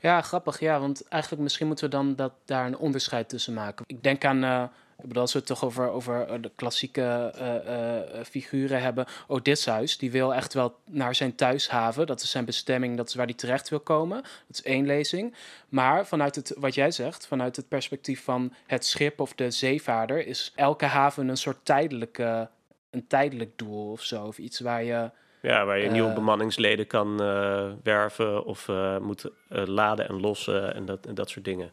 Ja, 0.00 0.20
grappig. 0.22 0.60
Ja, 0.60 0.80
want 0.80 1.08
eigenlijk 1.08 1.42
misschien 1.42 1.66
moeten 1.66 1.84
we 1.84 1.90
dan 1.90 2.14
dat, 2.14 2.32
daar 2.44 2.66
een 2.66 2.76
onderscheid 2.76 3.28
tussen 3.28 3.54
maken. 3.54 3.84
Ik 3.86 4.02
denk 4.02 4.24
aan, 4.24 4.44
uh, 4.44 4.62
ik 4.98 5.08
bedoel, 5.08 5.22
als 5.22 5.32
we 5.32 5.38
het 5.38 5.48
toch 5.48 5.64
over, 5.64 5.88
over 5.88 6.26
eh, 6.26 6.42
de 6.42 6.50
klassieke 6.54 7.34
uh, 7.36 8.18
uh, 8.18 8.24
figuren 8.24 8.82
hebben. 8.82 9.06
Odysseus, 9.26 9.98
die 9.98 10.10
wil 10.10 10.34
echt 10.34 10.54
wel 10.54 10.76
naar 10.84 11.14
zijn 11.14 11.34
thuishaven. 11.34 12.06
Dat 12.06 12.22
is 12.22 12.30
zijn 12.30 12.44
bestemming, 12.44 12.96
dat 12.96 13.08
is 13.08 13.14
waar 13.14 13.26
hij 13.26 13.34
terecht 13.34 13.68
wil 13.68 13.80
komen. 13.80 14.22
Dat 14.22 14.56
is 14.56 14.62
één 14.62 14.86
lezing. 14.86 15.34
Maar 15.68 16.06
vanuit 16.06 16.34
het, 16.34 16.54
wat 16.58 16.74
jij 16.74 16.90
zegt, 16.90 17.26
vanuit 17.26 17.56
het 17.56 17.68
perspectief 17.68 18.24
van 18.24 18.52
het 18.66 18.86
schip 18.86 19.20
of 19.20 19.34
de 19.34 19.50
zeevaarder, 19.50 20.26
is 20.26 20.52
elke 20.54 20.86
haven 20.86 21.28
een 21.28 21.36
soort 21.36 21.64
tijdelijke, 21.64 22.48
een 22.90 23.06
tijdelijk 23.06 23.58
doel 23.58 23.90
of 23.90 24.02
zo. 24.02 24.24
Of 24.24 24.38
iets 24.38 24.60
waar 24.60 24.84
je 24.84 25.10
ja, 25.42 25.64
waar 25.64 25.78
je 25.78 25.90
nieuwe 25.90 26.08
eh. 26.08 26.14
bemanningsleden 26.14 26.86
kan 26.86 27.22
uh, 27.22 27.70
werven 27.82 28.44
of 28.44 28.68
uh, 28.68 28.98
moet 28.98 29.30
laden 29.48 30.08
en 30.08 30.20
lossen 30.20 30.74
en 30.74 30.84
dat, 30.84 31.06
en 31.06 31.14
dat 31.14 31.30
soort 31.30 31.44
dingen. 31.44 31.70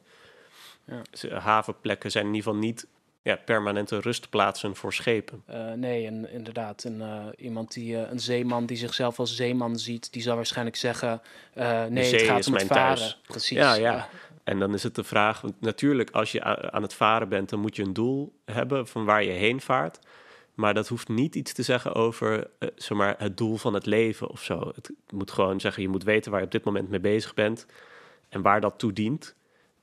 Ja. 0.85 1.01
Dus, 1.11 1.31
havenplekken 1.31 2.11
zijn 2.11 2.25
in 2.25 2.33
ieder 2.33 2.47
geval 2.47 2.65
niet 2.65 2.87
ja, 3.21 3.35
permanente 3.35 3.99
rustplaatsen 3.99 4.75
voor 4.75 4.93
schepen. 4.93 5.43
nee, 5.75 6.05
en, 6.05 6.31
inderdaad. 6.31 6.83
En, 6.83 7.03
iemand 7.37 7.73
die, 7.73 7.95
een 7.95 8.19
zeeman 8.19 8.65
die 8.65 8.77
zichzelf 8.77 9.19
als 9.19 9.35
zeeman 9.35 9.79
ziet, 9.79 10.13
die 10.13 10.21
zal 10.21 10.35
waarschijnlijk 10.35 10.75
zeggen: 10.75 11.21
nee, 11.53 12.13
het 12.13 12.21
gaat 12.21 12.47
om 12.47 12.53
het 12.53 12.63
varen. 12.63 12.97
Thuis. 12.97 13.21
Precies. 13.27 13.57
Ja, 13.57 13.73
ja. 13.73 14.09
En 14.43 14.59
dan 14.59 14.73
is 14.73 14.83
het 14.83 14.95
de 14.95 15.03
vraag, 15.03 15.43
natuurlijk, 15.59 16.09
als 16.11 16.31
je 16.31 16.43
aan 16.71 16.81
het 16.81 16.93
varen 16.93 17.29
bent, 17.29 17.49
dan 17.49 17.59
moet 17.59 17.75
je 17.75 17.83
een 17.83 17.93
doel 17.93 18.33
hebben 18.45 18.87
van 18.87 19.05
waar 19.05 19.23
je 19.23 19.31
heen 19.31 19.61
vaart. 19.61 19.99
Maar 20.59 20.73
dat 20.73 20.87
hoeft 20.87 21.07
niet 21.07 21.35
iets 21.35 21.53
te 21.53 21.63
zeggen 21.63 21.93
over 21.93 22.37
uh, 22.59 22.69
zeg 22.75 22.97
maar, 22.97 23.15
het 23.17 23.37
doel 23.37 23.57
van 23.57 23.73
het 23.73 23.85
leven 23.85 24.29
of 24.29 24.43
zo. 24.43 24.71
Het 24.75 24.91
moet 25.09 25.31
gewoon 25.31 25.59
zeggen, 25.59 25.83
je 25.83 25.89
moet 25.89 26.03
weten 26.03 26.31
waar 26.31 26.39
je 26.39 26.45
op 26.45 26.51
dit 26.51 26.63
moment 26.63 26.89
mee 26.89 26.99
bezig 26.99 27.33
bent 27.33 27.65
en 28.29 28.41
waar 28.41 28.61
dat 28.61 28.79
toe 28.79 28.93
dient. 28.93 29.35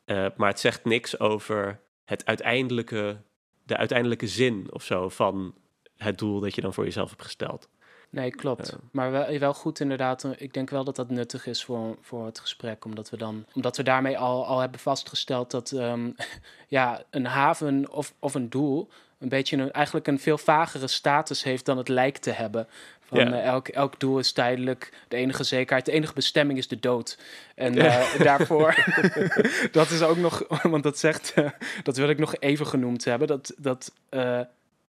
Uh, 0.06 0.26
maar 0.36 0.48
het 0.48 0.60
zegt 0.60 0.84
niks 0.84 1.20
over 1.20 1.80
het 2.04 2.26
uiteindelijke, 2.26 3.16
de 3.62 3.76
uiteindelijke 3.76 4.26
zin 4.26 4.66
of 4.70 4.82
zo 4.82 5.08
van 5.08 5.54
het 5.96 6.18
doel 6.18 6.40
dat 6.40 6.54
je 6.54 6.60
dan 6.60 6.74
voor 6.74 6.84
jezelf 6.84 7.10
hebt 7.10 7.22
gesteld. 7.22 7.68
Nee, 8.10 8.30
klopt. 8.30 8.72
Uh, 8.72 8.78
maar 8.92 9.10
wel, 9.10 9.38
wel 9.38 9.54
goed 9.54 9.80
inderdaad. 9.80 10.28
Ik 10.36 10.54
denk 10.54 10.70
wel 10.70 10.84
dat 10.84 10.96
dat 10.96 11.10
nuttig 11.10 11.46
is 11.46 11.64
voor, 11.64 11.96
voor 12.00 12.26
het 12.26 12.40
gesprek. 12.40 12.84
Omdat 12.84 13.10
we, 13.10 13.16
dan, 13.16 13.44
omdat 13.52 13.76
we 13.76 13.82
daarmee 13.82 14.18
al, 14.18 14.46
al 14.46 14.58
hebben 14.58 14.80
vastgesteld 14.80 15.50
dat 15.50 15.70
um, 15.70 16.14
ja, 16.68 17.02
een 17.10 17.26
haven 17.26 17.92
of, 17.92 18.14
of 18.18 18.34
een 18.34 18.50
doel 18.50 18.88
een 19.18 19.28
beetje 19.28 19.56
een, 19.56 19.72
eigenlijk 19.72 20.06
een 20.06 20.18
veel 20.18 20.38
vagere 20.38 20.86
status 20.86 21.42
heeft 21.42 21.64
dan 21.64 21.78
het 21.78 21.88
lijkt 21.88 22.22
te 22.22 22.30
hebben. 22.30 22.66
Van 23.06 23.18
uh, 23.18 23.44
elk, 23.44 23.68
elk 23.68 24.00
doel 24.00 24.18
is 24.18 24.32
tijdelijk, 24.32 24.92
de 25.08 25.16
enige 25.16 25.44
zekerheid, 25.44 25.84
de 25.84 25.92
enige 25.92 26.14
bestemming 26.14 26.58
is 26.58 26.68
de 26.68 26.80
dood. 26.80 27.18
En 27.54 27.76
uh, 27.76 28.14
daarvoor, 28.28 28.84
dat 29.72 29.90
is 29.90 30.02
ook 30.02 30.16
nog, 30.16 30.44
want 30.62 30.82
dat 30.82 30.98
zegt, 30.98 31.32
uh, 31.38 31.48
dat 31.82 31.96
wil 31.96 32.08
ik 32.08 32.18
nog 32.18 32.36
even 32.38 32.66
genoemd 32.66 33.04
hebben, 33.04 33.28
dat, 33.28 33.54
dat 33.58 33.92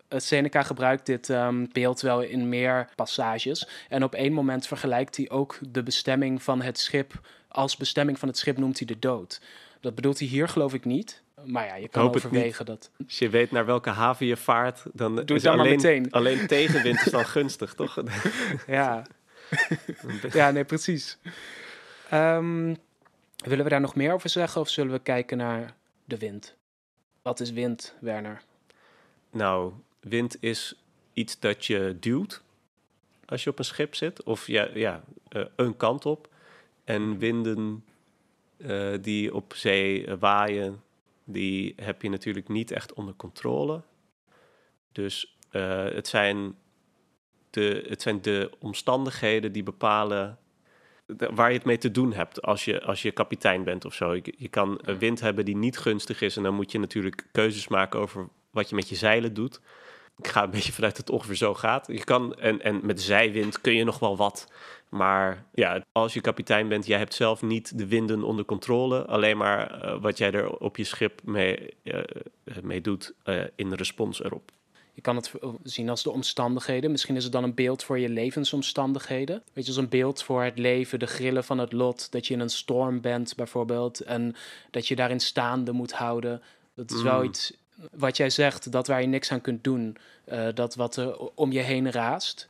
Seneca 0.08 0.62
gebruikt 0.62 1.06
dit 1.06 1.28
um, 1.28 1.68
beeld 1.72 2.00
wel 2.00 2.20
in 2.20 2.48
meer 2.48 2.88
passages. 2.94 3.68
En 3.88 4.04
op 4.04 4.14
één 4.14 4.32
moment 4.32 4.66
vergelijkt 4.66 5.16
hij 5.16 5.30
ook 5.30 5.58
de 5.68 5.82
bestemming 5.82 6.42
van 6.42 6.62
het 6.62 6.78
schip, 6.78 7.20
als 7.48 7.76
bestemming 7.76 8.18
van 8.18 8.28
het 8.28 8.38
schip 8.38 8.58
noemt 8.58 8.78
hij 8.78 8.86
de 8.86 8.98
dood. 8.98 9.40
Dat 9.80 9.94
bedoelt 9.94 10.18
hij 10.18 10.28
hier 10.28 10.48
geloof 10.48 10.74
ik 10.74 10.84
niet. 10.84 11.22
Maar 11.44 11.66
ja, 11.66 11.74
je 11.74 11.88
kan 11.88 12.08
overwegen 12.08 12.64
dat. 12.64 12.90
Als 13.04 13.18
je 13.18 13.28
weet 13.28 13.50
naar 13.50 13.66
welke 13.66 13.90
haven 13.90 14.26
je 14.26 14.36
vaart, 14.36 14.82
dan 14.92 15.14
Doe 15.24 15.36
is 15.36 15.46
alleen, 15.46 15.70
meteen. 15.70 16.10
alleen 16.10 16.46
tegenwind 16.56 17.06
is 17.06 17.12
dan 17.12 17.24
gunstig, 17.24 17.74
toch? 17.74 18.02
ja. 18.66 19.06
ja, 20.32 20.50
nee, 20.50 20.64
precies. 20.64 21.18
Um, 22.12 22.76
willen 23.36 23.64
we 23.64 23.70
daar 23.70 23.80
nog 23.80 23.94
meer 23.94 24.12
over 24.12 24.28
zeggen 24.28 24.60
of 24.60 24.68
zullen 24.68 24.92
we 24.92 24.98
kijken 24.98 25.36
naar 25.36 25.74
de 26.04 26.18
wind? 26.18 26.56
Wat 27.22 27.40
is 27.40 27.50
wind, 27.50 27.94
Werner? 28.00 28.42
Nou, 29.30 29.72
wind 30.00 30.36
is 30.40 30.74
iets 31.12 31.38
dat 31.38 31.64
je 31.64 31.96
duwt 32.00 32.42
als 33.26 33.44
je 33.44 33.50
op 33.50 33.58
een 33.58 33.64
schip 33.64 33.94
zit. 33.94 34.22
Of 34.22 34.46
ja, 34.46 34.68
ja 34.74 35.02
uh, 35.30 35.44
een 35.56 35.76
kant 35.76 36.06
op. 36.06 36.28
En 36.84 37.18
winden 37.18 37.84
uh, 38.56 38.94
die 39.00 39.34
op 39.34 39.54
zee 39.54 40.16
waaien, 40.16 40.82
die 41.26 41.72
heb 41.76 42.02
je 42.02 42.08
natuurlijk 42.08 42.48
niet 42.48 42.70
echt 42.70 42.92
onder 42.92 43.14
controle. 43.14 43.82
Dus 44.92 45.38
uh, 45.52 45.84
het, 45.84 46.08
zijn 46.08 46.54
de, 47.50 47.84
het 47.88 48.02
zijn 48.02 48.22
de 48.22 48.50
omstandigheden 48.58 49.52
die 49.52 49.62
bepalen 49.62 50.38
waar 51.06 51.48
je 51.48 51.56
het 51.56 51.66
mee 51.66 51.78
te 51.78 51.90
doen 51.90 52.12
hebt 52.12 52.42
als 52.42 52.64
je, 52.64 52.82
als 52.82 53.02
je 53.02 53.10
kapitein 53.10 53.64
bent 53.64 53.84
of 53.84 53.94
zo. 53.94 54.14
Je, 54.14 54.34
je 54.36 54.48
kan 54.48 54.78
een 54.82 54.98
wind 54.98 55.20
hebben 55.20 55.44
die 55.44 55.56
niet 55.56 55.78
gunstig 55.78 56.20
is 56.20 56.36
en 56.36 56.42
dan 56.42 56.54
moet 56.54 56.72
je 56.72 56.78
natuurlijk 56.78 57.26
keuzes 57.32 57.68
maken 57.68 58.00
over 58.00 58.28
wat 58.50 58.68
je 58.68 58.74
met 58.74 58.88
je 58.88 58.94
zeilen 58.94 59.34
doet. 59.34 59.60
Ik 60.18 60.26
ga 60.26 60.42
een 60.42 60.50
beetje 60.50 60.72
vanuit 60.72 60.96
dat 60.96 61.06
het 61.06 61.16
ongeveer 61.16 61.36
zo 61.36 61.54
gaat. 61.54 61.86
Je 61.86 62.04
kan, 62.04 62.34
en, 62.34 62.62
en 62.62 62.80
met 62.86 63.02
zijwind 63.02 63.60
kun 63.60 63.74
je 63.74 63.84
nog 63.84 63.98
wel 63.98 64.16
wat. 64.16 64.52
Maar 64.88 65.44
ja, 65.54 65.82
als 65.92 66.14
je 66.14 66.20
kapitein 66.20 66.68
bent, 66.68 66.86
jij 66.86 66.98
hebt 66.98 67.14
zelf 67.14 67.42
niet 67.42 67.78
de 67.78 67.86
winden 67.86 68.22
onder 68.22 68.44
controle. 68.44 69.04
Alleen 69.04 69.36
maar 69.36 69.84
uh, 69.84 70.00
wat 70.00 70.18
jij 70.18 70.32
er 70.32 70.56
op 70.58 70.76
je 70.76 70.84
schip 70.84 71.20
mee, 71.24 71.74
uh, 71.82 72.02
mee 72.62 72.80
doet 72.80 73.14
in 73.56 73.72
respons 73.72 74.22
erop. 74.22 74.50
Je 74.92 75.02
kan 75.02 75.16
het 75.16 75.32
zien 75.62 75.88
als 75.88 76.02
de 76.02 76.10
omstandigheden. 76.10 76.90
Misschien 76.90 77.16
is 77.16 77.22
het 77.24 77.32
dan 77.32 77.44
een 77.44 77.54
beeld 77.54 77.84
voor 77.84 77.98
je 77.98 78.08
levensomstandigheden. 78.08 79.42
Weet 79.52 79.64
je, 79.64 79.70
als 79.70 79.80
een 79.80 79.88
beeld 79.88 80.22
voor 80.22 80.42
het 80.42 80.58
leven, 80.58 80.98
de 80.98 81.06
grillen 81.06 81.44
van 81.44 81.58
het 81.58 81.72
lot. 81.72 82.12
Dat 82.12 82.26
je 82.26 82.34
in 82.34 82.40
een 82.40 82.48
storm 82.48 83.00
bent 83.00 83.34
bijvoorbeeld. 83.34 84.00
En 84.00 84.34
dat 84.70 84.88
je 84.88 84.96
daarin 84.96 85.20
staande 85.20 85.72
moet 85.72 85.92
houden. 85.92 86.42
Dat 86.74 86.90
is 86.90 87.02
wel 87.02 87.18
Mm. 87.18 87.24
iets 87.24 87.52
wat 87.92 88.16
jij 88.16 88.30
zegt, 88.30 88.72
dat 88.72 88.86
waar 88.86 89.00
je 89.00 89.06
niks 89.06 89.32
aan 89.32 89.40
kunt 89.40 89.64
doen. 89.64 89.96
eh, 90.24 90.46
dat 90.54 90.74
wat 90.74 90.96
er 90.96 91.18
om 91.18 91.52
je 91.52 91.60
heen 91.60 91.90
raast. 91.90 92.48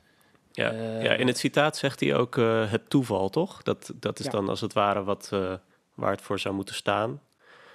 Ja, 0.56 0.72
ja, 1.02 1.12
in 1.12 1.26
het 1.26 1.38
citaat 1.38 1.76
zegt 1.76 2.00
hij 2.00 2.14
ook 2.14 2.36
eh, 2.36 2.70
het 2.70 2.90
toeval, 2.90 3.28
toch? 3.28 3.62
Dat, 3.62 3.92
dat 3.94 4.18
is 4.18 4.24
Ja. 4.24 4.30
dan 4.30 4.48
als 4.48 4.60
het 4.60 4.72
ware 4.72 5.04
wat, 5.04 5.28
eh, 5.32 5.54
waar 5.94 6.10
het 6.10 6.22
voor 6.22 6.38
zou 6.38 6.54
moeten 6.54 6.74
staan. 6.74 7.22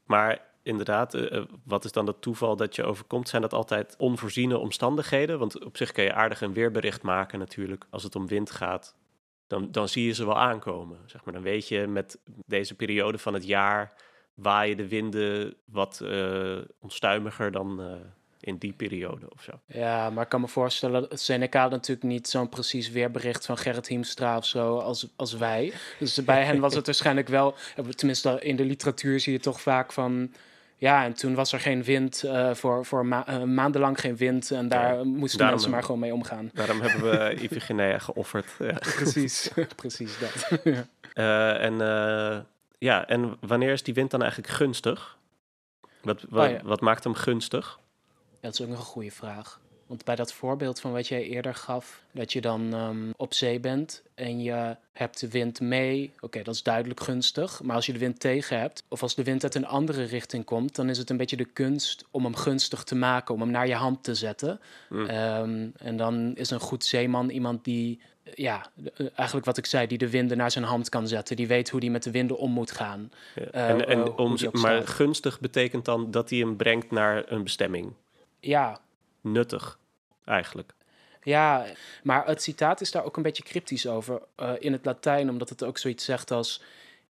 Maar 0.05 0.41
inderdaad, 0.63 1.13
eh, 1.13 1.43
wat 1.63 1.85
is 1.85 1.91
dan 1.91 2.07
het 2.07 2.21
toeval 2.21 2.55
dat 2.55 2.75
je 2.75 2.83
overkomt? 2.83 3.29
Zijn 3.29 3.41
dat 3.41 3.53
altijd 3.53 3.95
onvoorziene 3.97 4.57
omstandigheden? 4.57 5.39
Want 5.39 5.63
op 5.65 5.77
zich 5.77 5.91
kun 5.91 6.03
je 6.03 6.13
aardig 6.13 6.41
een 6.41 6.53
weerbericht 6.53 7.01
maken 7.01 7.39
natuurlijk. 7.39 7.85
Als 7.89 8.03
het 8.03 8.15
om 8.15 8.27
wind 8.27 8.51
gaat, 8.51 8.95
dan, 9.47 9.71
dan 9.71 9.87
zie 9.87 10.05
je 10.05 10.13
ze 10.13 10.25
wel 10.25 10.39
aankomen. 10.39 10.97
Zeg 11.05 11.23
maar. 11.23 11.33
Dan 11.33 11.43
weet 11.43 11.67
je 11.67 11.87
met 11.87 12.19
deze 12.45 12.75
periode 12.75 13.17
van 13.17 13.33
het 13.33 13.45
jaar... 13.45 13.93
waaien 14.33 14.77
de 14.77 14.87
winden 14.87 15.55
wat 15.65 16.03
onstuimiger 16.79 17.51
dan... 17.51 17.81
in 18.41 18.57
die 18.57 18.73
periode 18.73 19.25
of 19.33 19.43
zo. 19.43 19.51
Ja, 19.65 20.09
maar 20.09 20.23
ik 20.23 20.29
kan 20.29 20.41
me 20.41 20.47
voorstellen 20.47 21.09
dat 21.09 21.19
Seneca 21.19 21.61
had 21.61 21.71
natuurlijk 21.71 22.07
niet 22.07 22.27
zo'n 22.27 22.49
precies 22.49 22.89
weerbericht 22.89 23.45
van 23.45 23.57
Gerrit 23.57 23.87
Hiemstra 23.87 24.37
of 24.37 24.45
zo 24.45 24.77
als, 24.77 25.07
als 25.15 25.33
wij. 25.33 25.73
Dus 25.99 26.23
bij 26.25 26.43
hen 26.45 26.59
was 26.59 26.75
het 26.75 26.85
waarschijnlijk 26.91 27.27
wel, 27.27 27.55
tenminste 27.95 28.39
in 28.41 28.55
de 28.55 28.65
literatuur 28.65 29.19
zie 29.19 29.33
je 29.33 29.39
toch 29.39 29.61
vaak 29.61 29.91
van. 29.93 30.31
Ja, 30.77 31.03
en 31.03 31.13
toen 31.13 31.35
was 31.35 31.53
er 31.53 31.59
geen 31.59 31.83
wind, 31.83 32.23
eh, 32.23 32.53
voor, 32.53 32.85
voor 32.85 33.05
ma- 33.05 33.27
eh, 33.27 33.43
maandenlang 33.43 33.99
geen 33.99 34.15
wind. 34.17 34.51
En 34.51 34.67
daar 34.67 34.95
Ja, 34.97 35.03
moesten 35.03 35.37
daarom- 35.37 35.55
mensen 35.55 35.71
maar 35.71 35.83
gewoon 35.83 35.99
mee 35.99 36.13
omgaan. 36.13 36.49
Daarom 36.53 36.81
hebben 36.81 37.09
we 37.11 37.33
Iphigenia 37.43 37.97
geofferd. 37.97 38.45
Ja. 38.59 38.73
Precies, 38.95 39.49
precies 39.75 40.17
dat. 40.19 40.59
Eh, 41.13 41.63
en, 41.63 41.77
ja, 42.77 43.07
en 43.07 43.37
wanneer 43.39 43.71
is 43.71 43.83
die 43.83 43.93
wind 43.93 44.11
dan 44.11 44.21
eigenlijk 44.21 44.53
gunstig? 44.53 45.17
Wat, 46.01 46.25
wat, 46.29 46.45
Oh 46.47 46.51
ja. 46.53 46.61
wat 46.63 46.81
maakt 46.81 47.03
hem 47.03 47.13
gunstig? 47.13 47.79
Dat 48.41 48.53
is 48.53 48.61
ook 48.61 48.67
nog 48.67 48.79
een 48.79 48.85
goede 48.85 49.11
vraag. 49.11 49.59
Want 49.91 50.05
bij 50.05 50.15
dat 50.15 50.33
voorbeeld 50.33 50.79
van 50.79 50.91
wat 50.91 51.07
jij 51.07 51.23
eerder 51.23 51.55
gaf, 51.55 52.03
dat 52.11 52.33
je 52.33 52.41
dan 52.41 52.73
ehm, 52.73 53.09
op 53.17 53.33
zee 53.33 53.59
bent 53.59 54.03
en 54.15 54.41
je 54.41 54.75
hebt 54.93 55.19
de 55.19 55.29
wind 55.29 55.59
mee, 55.59 56.13
oké, 56.19 56.43
dat 56.43 56.55
is 56.55 56.63
duidelijk 56.63 56.99
gunstig. 56.99 57.61
Maar 57.63 57.75
als 57.75 57.85
je 57.85 57.93
de 57.93 57.99
wind 57.99 58.19
tegen 58.19 58.59
hebt, 58.59 58.83
of 58.87 59.01
als 59.01 59.15
de 59.15 59.23
wind 59.23 59.43
uit 59.43 59.55
een 59.55 59.65
andere 59.65 60.03
richting 60.03 60.45
komt, 60.45 60.75
dan 60.75 60.89
is 60.89 60.97
het 60.97 61.09
een 61.09 61.17
beetje 61.17 61.37
de 61.37 61.45
kunst 61.45 62.05
om 62.11 62.23
hem 62.23 62.35
gunstig 62.35 62.83
te 62.83 62.95
maken, 62.95 63.33
om 63.33 63.41
hem 63.41 63.51
naar 63.51 63.67
je 63.67 63.73
hand 63.73 64.03
te 64.03 64.15
zetten. 64.15 64.59
Mm. 64.89 65.05
Ehm, 65.05 65.67
en 65.77 65.97
dan 65.97 66.35
is 66.35 66.49
een 66.49 66.59
goed 66.59 66.85
zeeman 66.85 67.29
iemand 67.29 67.63
die, 67.63 67.99
eh, 68.23 68.33
ja, 68.33 68.65
eh, 68.95 69.07
eigenlijk 69.13 69.45
wat 69.45 69.57
ik 69.57 69.65
zei, 69.65 69.87
die 69.87 69.97
de 69.97 70.09
winden 70.09 70.37
naar 70.37 70.51
zijn 70.51 70.65
hand 70.65 70.89
kan 70.89 71.07
zetten. 71.07 71.35
Die 71.35 71.47
weet 71.47 71.69
hoe 71.69 71.79
die 71.79 71.91
met 71.91 72.03
de 72.03 72.11
winden 72.11 72.37
om 72.37 72.51
moet 72.51 72.71
gaan. 72.71 73.11
Ja. 73.35 73.43
Eh, 73.43 73.69
en, 73.69 73.87
en 73.87 74.17
om, 74.17 74.37
op 74.45 74.53
maar 74.53 74.87
gunstig 74.87 75.39
betekent 75.39 75.85
dan 75.85 76.11
dat 76.11 76.29
hij 76.29 76.39
hem 76.39 76.55
brengt 76.55 76.91
naar 76.91 77.31
een 77.31 77.43
bestemming. 77.43 77.93
Ja, 78.41 78.79
Nuttig, 79.21 79.79
eigenlijk. 80.25 80.73
Ja, 81.23 81.65
maar 82.03 82.25
het 82.27 82.41
citaat 82.41 82.81
is 82.81 82.91
daar 82.91 83.03
ook 83.03 83.17
een 83.17 83.23
beetje 83.23 83.43
cryptisch 83.43 83.87
over 83.87 84.21
eh, 84.35 84.51
in 84.59 84.71
het 84.71 84.85
Latijn, 84.85 85.29
omdat 85.29 85.49
het 85.49 85.63
ook 85.63 85.77
zoiets 85.77 86.05
zegt 86.05 86.31
als: 86.31 86.61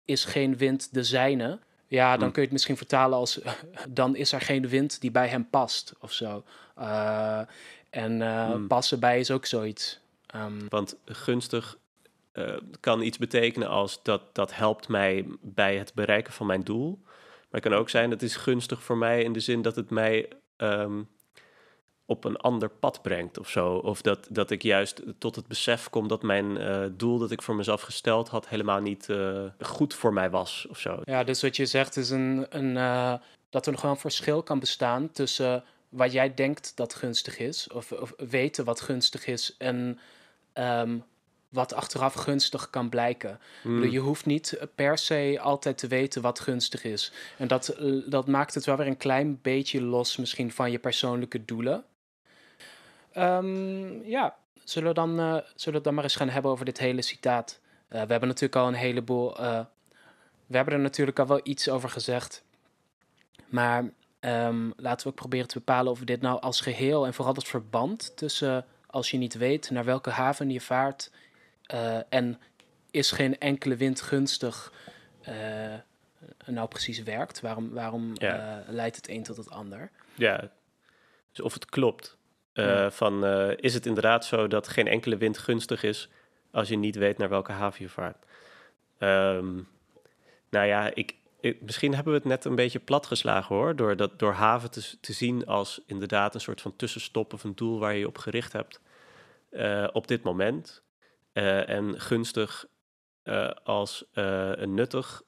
is 0.04 0.24
geen 0.24 0.56
wind 0.56 0.94
de 0.94 1.02
zijne? 1.04 1.58
Ja, 1.86 2.12
dan 2.12 2.20
Hmm. 2.22 2.30
kun 2.32 2.40
je 2.42 2.46
het 2.48 2.52
misschien 2.52 2.76
vertalen 2.76 3.18
als: 3.18 3.40
dan 3.88 4.16
is 4.16 4.32
er 4.32 4.40
geen 4.40 4.68
wind 4.68 5.00
die 5.00 5.10
bij 5.10 5.28
hem 5.28 5.48
past 5.50 5.92
of 6.00 6.12
zo. 6.12 6.44
Eh, 6.74 7.40
en 7.90 8.22
eh, 8.22 8.44
Hmm. 8.44 8.66
passen 8.66 9.00
bij 9.00 9.20
is 9.20 9.30
ook 9.30 9.46
zoiets. 9.46 10.00
Ehm, 10.26 10.66
Want 10.68 10.96
gunstig 11.04 11.76
kan 12.80 13.02
iets 13.02 13.18
betekenen 13.18 13.68
als 13.68 14.02
dat, 14.02 14.22
dat 14.34 14.54
helpt 14.54 14.88
mij 14.88 15.26
bij 15.40 15.76
het 15.76 15.94
bereiken 15.94 16.32
van 16.32 16.46
mijn 16.46 16.62
doel. 16.62 16.98
Maar 17.02 17.60
het 17.60 17.62
kan 17.62 17.72
ook 17.72 17.88
zijn 17.88 18.10
dat 18.10 18.20
het 18.20 18.30
is 18.30 18.36
gunstig 18.36 18.82
voor 18.82 18.96
mij 18.96 19.22
in 19.22 19.32
de 19.32 19.40
zin 19.40 19.62
dat 19.62 19.76
het 19.76 19.90
mij 19.90 20.28
ehm, 20.56 21.02
op 22.06 22.24
een 22.24 22.36
ander 22.36 22.68
pad 22.68 23.02
brengt 23.02 23.38
of 23.38 23.48
zo. 23.48 23.74
Of 23.74 24.02
dat, 24.02 24.26
dat 24.30 24.50
ik 24.50 24.62
juist 24.62 25.02
tot 25.18 25.36
het 25.36 25.46
besef 25.46 25.90
kom 25.90 26.08
dat 26.08 26.22
mijn 26.22 26.58
eh, 26.58 26.84
doel 26.92 27.18
dat 27.18 27.30
ik 27.30 27.42
voor 27.42 27.54
mezelf 27.54 27.80
gesteld 27.80 28.28
had 28.28 28.48
helemaal 28.48 28.80
niet 28.80 29.08
eh, 29.08 29.44
goed 29.60 29.94
voor 29.94 30.12
mij 30.12 30.30
was 30.30 30.66
of 30.70 30.78
zo. 30.78 31.00
ja, 31.04 31.24
dus 31.24 31.42
wat 31.42 31.56
je 31.56 31.66
zegt 31.66 31.96
is 31.96 32.10
een, 32.10 32.46
een, 32.48 32.76
eh, 32.76 33.14
dat 33.50 33.66
er 33.66 33.84
een 33.84 33.96
verschil 33.96 34.42
kan 34.42 34.58
bestaan 34.58 35.10
tussen 35.10 35.64
wat 35.88 36.12
jij 36.12 36.34
denkt 36.34 36.72
dat 36.76 36.94
gunstig 36.94 37.38
is, 37.38 37.68
of, 37.72 37.92
of 37.92 38.14
weten 38.16 38.64
wat 38.64 38.80
gunstig 38.80 39.26
is, 39.26 39.54
en 39.58 39.98
ehm, 40.52 40.98
wat 41.48 41.74
achteraf 41.74 42.14
gunstig 42.14 42.70
kan 42.70 42.88
blijken. 42.88 43.40
Hmm. 43.62 43.90
Je 43.90 43.98
hoeft 43.98 44.26
niet 44.26 44.58
per 44.74 44.98
se 44.98 45.38
altijd 45.42 45.78
te 45.78 45.86
weten 45.86 46.22
wat 46.22 46.40
gunstig 46.40 46.84
is. 46.84 47.12
En 47.38 47.48
dat, 47.48 47.76
dat 48.06 48.26
maakt 48.26 48.54
het 48.54 48.64
wel 48.64 48.76
weer 48.76 48.86
een 48.86 48.96
klein 48.96 49.38
beetje 49.42 49.82
los 49.82 50.16
misschien 50.16 50.52
van 50.52 50.70
je 50.70 50.78
persoonlijke 50.78 51.44
doelen. 51.44 51.84
Ehm, 53.16 54.02
ja, 54.08 54.36
zullen 54.64 54.88
we, 54.88 54.94
dan, 54.94 55.10
eh, 55.10 55.24
zullen 55.34 55.44
we 55.64 55.70
het 55.74 55.84
dan 55.84 55.94
maar 55.94 56.04
eens 56.04 56.16
gaan 56.16 56.28
hebben 56.28 56.50
over 56.50 56.64
dit 56.64 56.78
hele 56.78 57.02
citaat? 57.02 57.60
Eh, 57.88 58.02
we 58.02 58.10
hebben 58.10 58.28
natuurlijk 58.28 58.56
al 58.56 58.68
een 58.68 58.74
heleboel... 58.74 59.38
eh, 59.38 59.60
we 60.46 60.56
hebben 60.56 60.74
er 60.74 60.80
natuurlijk 60.80 61.18
al 61.18 61.26
wel 61.26 61.40
iets 61.42 61.68
over 61.68 61.88
gezegd. 61.88 62.44
Maar 63.46 63.90
ehm, 64.20 64.70
laten 64.76 65.06
we 65.06 65.12
ook 65.12 65.18
proberen 65.18 65.48
te 65.48 65.58
bepalen 65.58 65.92
of 65.92 65.98
we 65.98 66.04
dit 66.04 66.20
nou 66.20 66.40
als 66.40 66.60
geheel... 66.60 67.06
en 67.06 67.14
vooral 67.14 67.34
het 67.34 67.48
verband 67.48 68.16
tussen 68.16 68.64
als 68.86 69.10
je 69.10 69.16
niet 69.16 69.34
weet 69.34 69.70
naar 69.70 69.84
welke 69.84 70.10
haven 70.10 70.50
je 70.50 70.60
vaart... 70.60 71.10
en 72.08 72.40
is 72.90 73.10
geen 73.10 73.38
enkele 73.38 73.76
wind 73.76 74.00
gunstig 74.00 74.72
nou 76.46 76.68
precies 76.68 77.02
werkt. 77.02 77.40
Waarom, 77.40 77.70
waarom 77.70 78.12
Ja. 78.14 78.64
leidt 78.68 78.96
het 78.96 79.08
een 79.08 79.22
tot 79.22 79.36
het 79.36 79.50
ander? 79.50 79.90
Ja, 80.14 80.50
dus 81.30 81.40
of 81.40 81.54
het 81.54 81.64
klopt. 81.64 82.16
Eh, 82.56 82.64
Ja. 82.64 82.90
Van, 82.90 83.24
eh, 83.24 83.50
is 83.56 83.74
het 83.74 83.86
inderdaad 83.86 84.24
zo 84.24 84.46
dat 84.48 84.68
geen 84.68 84.86
enkele 84.86 85.16
wind 85.16 85.38
gunstig 85.38 85.82
is 85.82 86.08
als 86.50 86.68
je 86.68 86.76
niet 86.76 86.96
weet 86.96 87.18
naar 87.18 87.28
welke 87.28 87.52
haven 87.52 87.82
je 87.82 87.88
vaart? 87.88 88.24
Ehm, 88.98 89.54
nou 90.50 90.66
ja, 90.66 90.94
ik, 90.94 91.14
ik- 91.40 91.60
misschien 91.62 91.94
hebben 91.94 92.12
we 92.12 92.18
het 92.18 92.28
net 92.28 92.44
een 92.44 92.54
beetje 92.54 92.78
platgeslagen 92.78 93.56
hoor. 93.56 93.76
Door, 93.76 93.96
dat, 93.96 94.18
door 94.18 94.32
haven 94.32 94.70
te, 94.70 95.00
te 95.00 95.12
zien 95.12 95.46
als 95.46 95.80
inderdaad 95.86 96.34
een 96.34 96.40
soort 96.40 96.60
van 96.60 96.76
tussenstop 96.76 97.32
of 97.32 97.44
een 97.44 97.54
doel 97.54 97.78
waar 97.78 97.92
je 97.92 97.98
je 97.98 98.06
op 98.06 98.18
gericht 98.18 98.52
hebt 98.52 98.80
eh, 99.50 99.88
op 99.92 100.06
dit 100.08 100.22
moment. 100.22 100.82
En 101.32 102.00
gunstig 102.00 102.66
als 103.64 104.04
een 104.12 104.74
nuttig, 104.74 105.22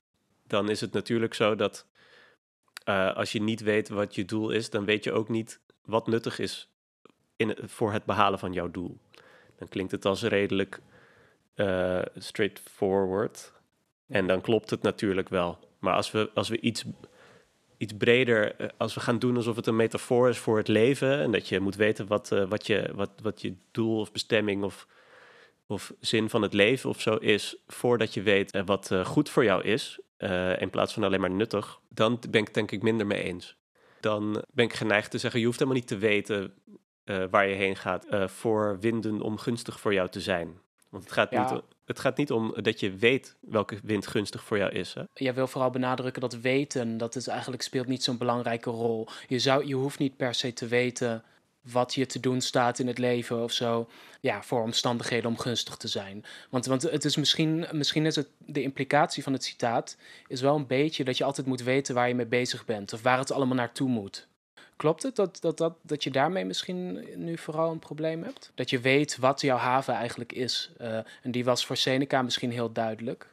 dan 0.47 0.71
is 0.71 0.81
het 0.81 0.93
natuurlijk 0.93 1.35
zo 1.35 1.55
dat 1.55 1.87
als 3.15 3.33
je 3.33 3.41
niet 3.43 3.61
weet 3.61 3.89
wat 3.89 4.15
je 4.15 4.25
doel 4.25 4.51
is, 4.51 4.71
dan 4.71 4.85
weet 4.85 5.05
je 5.05 5.13
ook 5.13 5.29
niet 5.29 5.61
wat 5.85 6.07
nuttig 6.07 6.39
is 6.39 6.69
in, 7.39 7.57
voor 7.65 7.93
het 7.93 8.05
behalen 8.05 8.39
van 8.39 8.53
jouw 8.53 8.71
doel. 8.71 8.99
Dan 9.59 9.69
klinkt 9.69 9.93
het 9.93 10.05
als 10.05 10.23
redelijk 10.23 10.81
eh, 11.55 12.01
straightforward. 12.17 13.53
En 14.07 14.27
dan 14.27 14.41
klopt 14.41 14.71
het 14.71 14.83
natuurlijk 14.83 15.29
wel. 15.29 15.59
Maar 15.79 15.95
als 15.95 16.11
we, 16.11 16.31
als 16.35 16.49
we 16.49 16.61
iets, 16.61 16.85
iets 17.77 17.93
breder, 17.99 18.55
eh, 18.57 18.69
als 18.77 18.95
we 18.95 19.01
gaan 19.01 19.19
doen 19.19 19.37
alsof 19.37 19.57
het 19.57 19.67
een 19.67 19.77
metafoor 19.77 20.29
is 20.29 20.39
voor 20.39 20.57
het 20.57 20.69
leven. 20.69 21.19
En 21.19 21.33
dat 21.33 21.49
je 21.49 21.61
moet 21.61 21.77
weten 21.77 22.07
wat, 22.07 22.33
eh, 22.33 22.45
wat, 22.49 22.67
je, 22.67 22.91
wat, 22.95 23.11
wat 23.23 23.41
je 23.41 23.55
doel 23.71 24.01
of 24.01 24.13
bestemming 24.13 24.63
of, 24.63 24.87
of 25.67 25.93
zin 26.01 26.29
van 26.29 26.43
het 26.43 26.53
leven 26.53 26.91
of 26.91 27.01
zo 27.01 27.15
is. 27.17 27.57
Voordat 27.67 28.15
je 28.15 28.23
weet 28.23 28.63
wat 28.65 28.93
goed 29.05 29.29
voor 29.29 29.45
jou 29.45 29.63
is. 29.63 30.01
in 30.59 30.71
plaats 30.71 30.93
van 30.93 31.05
alleen 31.05 31.21
maar 31.21 31.31
nuttig. 31.31 31.81
Dan 31.89 32.21
ben 32.31 32.41
ik 32.41 32.55
denk 32.55 32.71
ik 32.71 32.83
minder 32.83 33.07
mee 33.07 33.23
eens. 33.23 33.57
Dan 34.01 34.45
ben 34.53 34.65
ik 34.65 34.73
geneigd 34.73 35.11
te 35.11 35.19
zeggen, 35.19 35.41
je 35.41 35.47
hoeft 35.47 35.59
helemaal 35.59 35.81
niet 35.81 35.89
te 35.89 35.99
weten 35.99 36.55
eh, 37.09 37.25
waar 37.31 37.49
je 37.49 37.55
heen 37.55 37.77
gaat. 37.77 38.05
eh, 38.05 38.29
voor 38.29 38.79
winden 38.81 39.21
om 39.21 39.39
gunstig 39.39 39.81
voor 39.81 39.93
jou 39.95 40.09
te 40.09 40.21
zijn. 40.21 40.59
Want 40.91 41.05
het 41.05 41.13
gaat, 41.13 41.31
Ja. 41.31 41.53
niet, 41.53 41.63
het 41.85 41.99
gaat 41.99 42.17
niet 42.17 42.33
om 42.33 42.55
dat 42.63 42.81
je 42.81 42.91
weet 42.97 43.37
welke 43.41 43.79
wind 43.83 44.07
gunstig 44.07 44.43
voor 44.45 44.59
jou 44.59 44.73
is. 44.73 44.95
Hè? 44.95 45.03
Jij 45.15 45.35
wil 45.35 45.47
vooral 45.47 45.71
benadrukken 45.71 46.21
dat 46.21 46.35
weten, 46.35 46.97
dat 46.99 47.17
is 47.17 47.27
eigenlijk 47.27 47.63
speelt 47.63 47.87
niet 47.87 48.03
zo'n 48.03 48.19
belangrijke 48.19 48.71
rol. 48.71 49.09
Je, 49.27 49.39
zou, 49.39 49.67
je 49.67 49.75
hoeft 49.75 49.99
niet 49.99 50.17
per 50.17 50.35
se 50.35 50.53
te 50.53 50.67
weten 50.67 51.23
wat 51.61 51.95
je 51.95 52.07
te 52.07 52.21
doen 52.21 52.41
staat 52.41 52.79
in 52.79 52.87
het 52.87 52.99
leven 52.99 53.43
of 53.43 53.53
zo. 53.53 53.89
Ja, 54.21 54.43
voor 54.43 54.63
omstandigheden 54.63 55.31
om 55.31 55.39
gunstig 55.39 55.77
te 55.77 55.89
zijn. 55.89 56.25
Want, 56.51 56.67
want 56.67 56.83
het 56.83 57.05
is 57.05 57.17
misschien, 57.17 57.67
misschien 57.73 58.07
is 58.07 58.17
het 58.17 58.29
de 58.39 58.63
implicatie 58.63 59.23
van 59.23 59.33
het 59.33 59.45
citaat 59.45 59.97
is 60.27 60.41
wel 60.41 60.57
een 60.57 60.67
beetje 60.67 61.05
dat 61.05 61.17
je 61.17 61.25
altijd 61.25 61.47
moet 61.47 61.63
weten 61.63 61.95
waar 61.95 62.09
je 62.09 62.15
mee 62.15 62.27
bezig 62.27 62.65
bent 62.65 62.93
of 62.93 63.03
waar 63.03 63.19
het 63.19 63.33
allemaal 63.33 63.57
naartoe 63.57 63.89
moet. 63.89 64.27
Klopt 64.79 65.03
het 65.03 65.17
dat, 65.17 65.41
dat, 65.41 65.59
dat, 65.59 65.75
dat 65.83 66.05
je 66.05 66.11
daarmee 66.11 66.45
misschien 66.45 67.05
nu 67.15 67.39
vooral 67.39 67.71
een 67.71 67.79
probleem 67.79 68.23
hebt? 68.23 68.53
Dat 68.55 68.71
je 68.71 68.81
weet 68.81 69.17
wat 69.17 69.41
jouw 69.41 69.57
haven 69.57 69.95
eigenlijk 69.95 70.33
is. 70.33 70.71
Eh, 70.77 70.97
en 70.97 71.31
die 71.31 71.45
was 71.45 71.67
voor 71.67 71.77
Seneca 71.77 72.23
misschien 72.23 72.51
heel 72.51 72.73
duidelijk. 72.73 73.27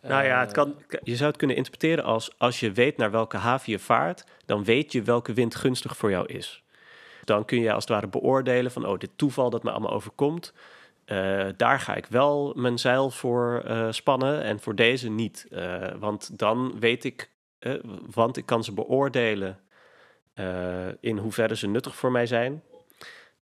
Nou 0.00 0.24
ja, 0.24 0.40
het 0.40 0.48
Eh, 0.48 0.54
kan, 0.54 0.74
je 1.02 1.16
zou 1.16 1.28
het 1.28 1.38
kunnen 1.38 1.56
interpreteren 1.56 2.04
als 2.04 2.38
als 2.38 2.60
je 2.60 2.72
weet 2.72 2.96
naar 2.96 3.10
welke 3.10 3.36
haven 3.36 3.72
je 3.72 3.78
vaart, 3.78 4.24
dan 4.46 4.64
weet 4.64 4.92
je 4.92 5.02
welke 5.02 5.32
wind 5.32 5.54
gunstig 5.54 5.96
voor 5.96 6.10
jou 6.10 6.26
is. 6.26 6.62
Dan 7.24 7.44
kun 7.44 7.60
je 7.60 7.72
als 7.72 7.84
het 7.84 7.92
ware 7.92 8.08
beoordelen 8.08 8.72
van, 8.72 8.86
oh, 8.86 8.98
dit 8.98 9.10
toeval 9.16 9.50
dat 9.50 9.62
me 9.62 9.70
allemaal 9.70 9.92
overkomt, 9.92 10.52
eh, 11.04 11.46
daar 11.56 11.80
ga 11.80 11.94
ik 11.94 12.06
wel 12.06 12.52
mijn 12.56 12.78
zeil 12.78 13.10
voor 13.10 13.64
spannen 13.90 14.42
en 14.42 14.60
voor 14.60 14.74
deze 14.74 15.10
niet. 15.10 15.46
Want 15.98 16.38
dan 16.38 16.80
weet 16.80 17.04
ik, 17.04 17.30
want 18.10 18.36
ik 18.36 18.46
kan 18.46 18.64
ze 18.64 18.72
beoordelen 18.72 19.58
eh, 20.34 20.88
in 21.00 21.18
hoeverre 21.18 21.56
ze 21.56 21.66
nuttig 21.66 21.96
voor 21.96 22.12
mij 22.12 22.26
zijn. 22.26 22.62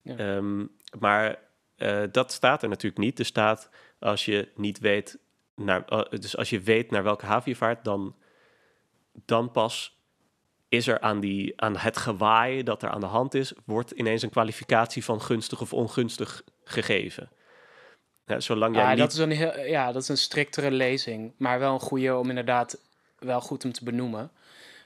Ja. 0.03 0.17
Ehm, 0.17 0.67
maar 0.99 1.39
eh, 1.77 2.03
dat 2.11 2.33
staat 2.33 2.63
er 2.63 2.69
natuurlijk 2.69 3.03
niet. 3.03 3.19
Er 3.19 3.25
staat 3.25 3.71
als 3.99 4.25
je 4.25 4.49
niet 4.55 4.79
weet, 4.79 5.19
naar, 5.55 5.85
eh, 5.85 6.21
dus 6.21 6.37
als 6.37 6.51
je 6.51 6.61
weet 6.61 6.91
naar 6.91 7.03
welke 7.03 7.27
haven 7.27 7.51
je 7.51 7.57
vaart, 7.57 7.85
dan, 7.85 8.17
dan 9.25 9.51
pas 9.51 9.99
is 10.69 10.87
er 10.87 11.01
aan, 11.01 11.21
die, 11.21 11.61
aan 11.61 11.77
het 11.77 11.97
gewaai 11.97 12.63
dat 12.63 12.83
er 12.83 12.89
aan 12.89 13.01
de 13.01 13.07
hand 13.07 13.35
is, 13.35 13.53
wordt 13.65 13.91
ineens 13.91 14.23
een 14.23 14.31
kwalificatie 14.31 15.05
van 15.05 15.23
gunstig 15.23 15.61
of 15.61 15.73
ongunstig 15.73 16.45
gegeven. 16.65 17.31
Ja, 18.27 18.41
zolang 18.41 18.75
jij 18.75 18.85
Ja, 18.85 18.91
niet... 18.91 18.99
dat 18.99 19.13
is 19.13 19.19
een 19.19 19.31
heel, 19.31 19.61
ja, 19.61 19.93
dat 19.93 20.03
is 20.03 20.09
een 20.09 20.17
striktere 20.17 20.71
lezing. 20.71 21.33
Maar 21.39 21.59
wel 21.59 21.73
een 21.73 21.81
goede 21.81 22.17
om 22.17 22.29
inderdaad 22.29 22.81
wel 23.19 23.41
goed 23.41 23.65
om 23.65 23.73
te 23.73 23.85
benoemen. 23.85 24.31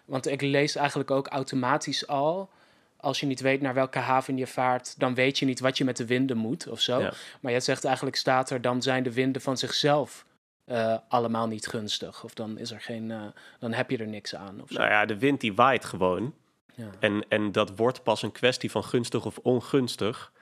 Want 0.05 0.27
ik 0.27 0.41
lees 0.41 0.77
eigenlijk 0.77 1.11
ook 1.11 1.27
automatisch 1.27 2.07
al. 2.07 2.51
Als 2.97 3.21
je 3.21 3.27
niet 3.27 3.41
weet 3.41 3.61
naar 3.61 3.75
welke 3.75 3.99
haven 3.99 4.37
je 4.37 4.47
vaart, 4.47 4.99
dan 5.01 5.15
weet 5.15 5.39
je 5.39 5.47
niet 5.47 5.61
wat 5.61 5.79
je 5.79 5.85
met 5.85 5.97
de 5.97 6.07
winden 6.07 6.37
moet 6.37 6.69
of 6.69 6.81
zo. 6.81 7.01
Ja. 7.01 7.13
Maar 7.41 7.53
je 7.53 7.61
zegt 7.61 7.85
eigenlijk, 7.85 8.17
staat 8.17 8.51
er, 8.51 8.61
dan 8.61 8.83
zijn 8.83 9.03
de 9.03 9.13
winden 9.13 9.43
van 9.43 9.57
zichzelf 9.59 10.25
eh, 10.65 10.97
allemaal 11.09 11.47
niet 11.47 11.67
gunstig. 11.67 12.25
Of 12.25 12.35
dan 12.35 12.59
is 12.59 12.71
er 12.71 12.81
geen, 12.81 13.11
eh, 13.11 13.23
dan 13.59 13.73
heb 13.73 13.91
je 13.91 13.99
er 13.99 14.07
niks 14.09 14.35
aan. 14.35 14.63
Of 14.63 14.69
zo. 14.71 14.79
Nou 14.79 14.91
ja, 14.91 15.07
de 15.07 15.19
wind 15.19 15.41
die 15.41 15.55
waait 15.55 15.85
gewoon. 15.85 16.35
Ja. 16.75 16.91
En, 17.01 17.25
en 17.29 17.53
dat 17.53 17.77
wordt 17.77 18.03
pas 18.03 18.23
een 18.23 18.33
kwestie 18.33 18.71
van 18.71 18.85
gunstig 18.85 19.27
of 19.27 19.39
ongunstig 19.39 20.33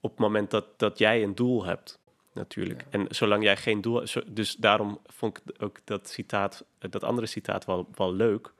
op 0.00 0.10
het 0.10 0.18
moment 0.18 0.50
dat, 0.50 0.64
dat 0.78 0.98
jij 0.98 1.22
een 1.22 1.34
doel 1.34 1.64
hebt, 1.64 1.98
natuurlijk. 2.34 2.84
En 2.90 3.06
zolang 3.08 3.42
jij 3.42 3.56
geen 3.56 3.80
doel 3.80 4.06
zo- 4.06 4.22
Dus 4.26 4.56
daarom 4.56 5.00
vond 5.06 5.38
ik 5.38 5.62
ook 5.62 5.78
dat 5.84 6.08
citaat, 6.08 6.64
dat 6.78 7.04
andere 7.04 7.26
citaat 7.26 7.64
wel, 7.64 7.88
wel 7.94 8.12
leuk. 8.14 8.52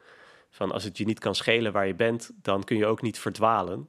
Van 0.55 0.73
als 0.73 0.85
het 0.85 0.99
je 0.99 1.05
niet 1.05 1.19
kan 1.19 1.35
schelen 1.35 1.73
waar 1.73 1.87
je 1.87 1.95
bent, 1.95 2.31
dan 2.43 2.65
kun 2.65 2.77
je 2.77 2.87
ook 2.87 3.03
niet 3.03 3.19
verdwalen. 3.19 3.89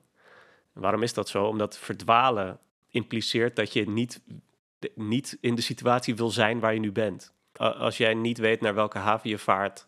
Waarom 0.74 1.04
is 1.04 1.14
dat 1.14 1.30
zo? 1.30 1.46
Omdat 1.46 1.78
verdwalen 1.78 2.60
impliceert 2.90 3.56
dat 3.56 3.74
je 3.74 3.90
niet, 3.90 4.22
niet 4.96 5.38
in 5.42 5.56
de 5.56 5.62
situatie 5.62 6.16
wil 6.16 6.30
zijn 6.30 6.60
waar 6.60 6.74
je 6.74 6.80
nu 6.80 6.92
bent. 6.92 7.34
Als 7.56 7.98
jij 7.98 8.14
niet 8.14 8.38
weet 8.38 8.62
naar 8.62 8.74
welke 8.74 8.98
haven 8.98 9.30
je 9.30 9.38
vaart, 9.38 9.88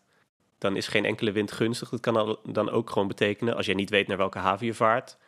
dan 0.58 0.76
is 0.76 0.88
geen 0.88 1.04
enkele 1.04 1.32
wind 1.32 1.52
gunstig. 1.52 1.88
Dat 1.88 2.00
kan 2.00 2.38
dan 2.44 2.70
ook 2.70 2.90
gewoon 2.90 3.08
betekenen, 3.08 3.56
als 3.56 3.66
jij 3.66 3.74
niet 3.74 3.90
weet 3.90 4.06
naar 4.06 4.16
welke 4.16 4.38
haven 4.38 4.66
je 4.66 4.74
vaart, 4.74 5.18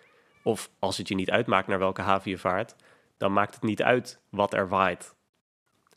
of 0.43 0.71
als 0.79 0.97
het 0.99 1.09
je 1.09 1.15
niet 1.15 1.31
uitmaakt 1.31 1.67
naar 1.67 1.79
welke 1.79 2.03
haven 2.03 2.31
je 2.31 2.39
vaart, 2.39 2.75
dan 3.17 3.33
maakt 3.33 3.55
het 3.55 3.63
niet 3.63 3.83
uit 3.83 4.21
wat 4.29 4.55
er 4.55 4.69
waait. 4.69 5.15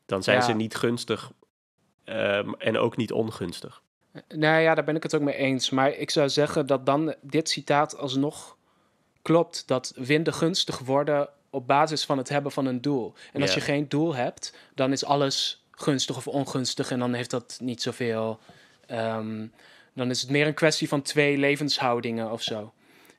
Dan 0.05 0.23
zijn 0.23 0.37
Ja. 0.37 0.43
ze 0.43 0.53
niet 0.53 0.75
gunstig 0.75 1.31
ehm, 2.03 2.53
en 2.53 2.77
ook 2.77 2.97
niet 2.97 3.11
ongunstig. 3.11 3.81
Nou 4.27 4.61
ja, 4.61 4.75
daar 4.75 4.83
ben 4.83 4.95
ik 4.95 5.03
het 5.03 5.15
ook 5.15 5.21
mee 5.21 5.35
eens. 5.35 5.69
Maar 5.69 5.93
ik 5.93 6.09
zou 6.09 6.29
zeggen 6.29 6.67
dat 6.67 6.85
dan 6.85 7.15
dit 7.21 7.49
citaat 7.49 7.97
alsnog 7.97 8.57
klopt. 9.21 9.63
Dat 9.67 9.93
winden 9.95 10.33
gunstig 10.33 10.79
worden 10.79 11.29
op 11.49 11.67
basis 11.67 12.05
van 12.05 12.17
het 12.17 12.29
hebben 12.29 12.51
van 12.51 12.65
een 12.65 12.81
doel. 12.81 13.13
En 13.33 13.41
als 13.41 13.53
je 13.53 13.61
geen 13.61 13.89
doel 13.89 14.15
hebt, 14.15 14.57
dan 14.75 14.91
is 14.91 15.05
alles 15.05 15.63
gunstig 15.71 16.17
of 16.17 16.27
ongunstig. 16.27 16.91
En 16.91 16.99
dan 16.99 17.13
heeft 17.13 17.29
dat 17.29 17.57
niet 17.61 17.81
zoveel. 17.81 18.39
ehm, 18.87 19.47
dan 19.93 20.09
is 20.09 20.21
het 20.21 20.29
meer 20.29 20.47
een 20.47 20.53
kwestie 20.53 20.87
van 20.87 21.01
twee 21.01 21.37
levenshoudingen 21.37 22.31
of 22.31 22.41
zo. 22.41 22.73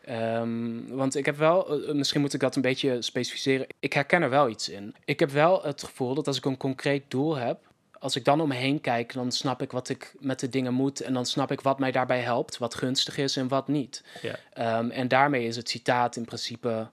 Ehm, 0.04 0.86
want 0.88 1.14
ik 1.16 1.26
heb 1.26 1.36
wel, 1.36 1.82
eh, 1.86 1.94
misschien 1.94 2.20
moet 2.20 2.34
ik 2.34 2.40
dat 2.40 2.56
een 2.56 2.62
beetje 2.62 3.02
specificeren. 3.02 3.66
Ik 3.80 3.92
herken 3.92 4.22
er 4.22 4.30
wel 4.30 4.48
iets 4.48 4.68
in. 4.68 4.94
Ik 5.04 5.20
heb 5.20 5.30
wel 5.30 5.62
het 5.62 5.82
gevoel 5.82 6.14
dat 6.14 6.26
als 6.26 6.36
ik 6.36 6.44
een 6.44 6.56
concreet 6.56 7.02
doel 7.08 7.36
heb, 7.36 7.58
als 8.02 8.16
ik 8.16 8.24
dan 8.24 8.40
om 8.40 8.48
me 8.48 8.54
heen 8.54 8.80
kijk, 8.80 9.12
dan 9.12 9.32
snap 9.32 9.62
ik 9.62 9.72
wat 9.72 9.88
ik 9.88 10.14
met 10.18 10.40
de 10.40 10.48
dingen 10.48 10.74
moet. 10.74 11.00
En 11.00 11.12
dan 11.12 11.26
snap 11.26 11.50
ik 11.50 11.60
wat 11.60 11.78
mij 11.78 11.90
daarbij 11.92 12.20
helpt, 12.20 12.58
wat 12.58 12.74
gunstig 12.74 13.16
is 13.16 13.36
en 13.36 13.48
wat 13.48 13.68
niet. 13.68 14.02
Ja. 14.22 14.36
Ehm, 14.52 14.90
en 14.90 15.08
daarmee 15.08 15.46
is 15.46 15.56
het 15.56 15.68
citaat 15.68 16.16
in 16.16 16.24
principe. 16.24 16.90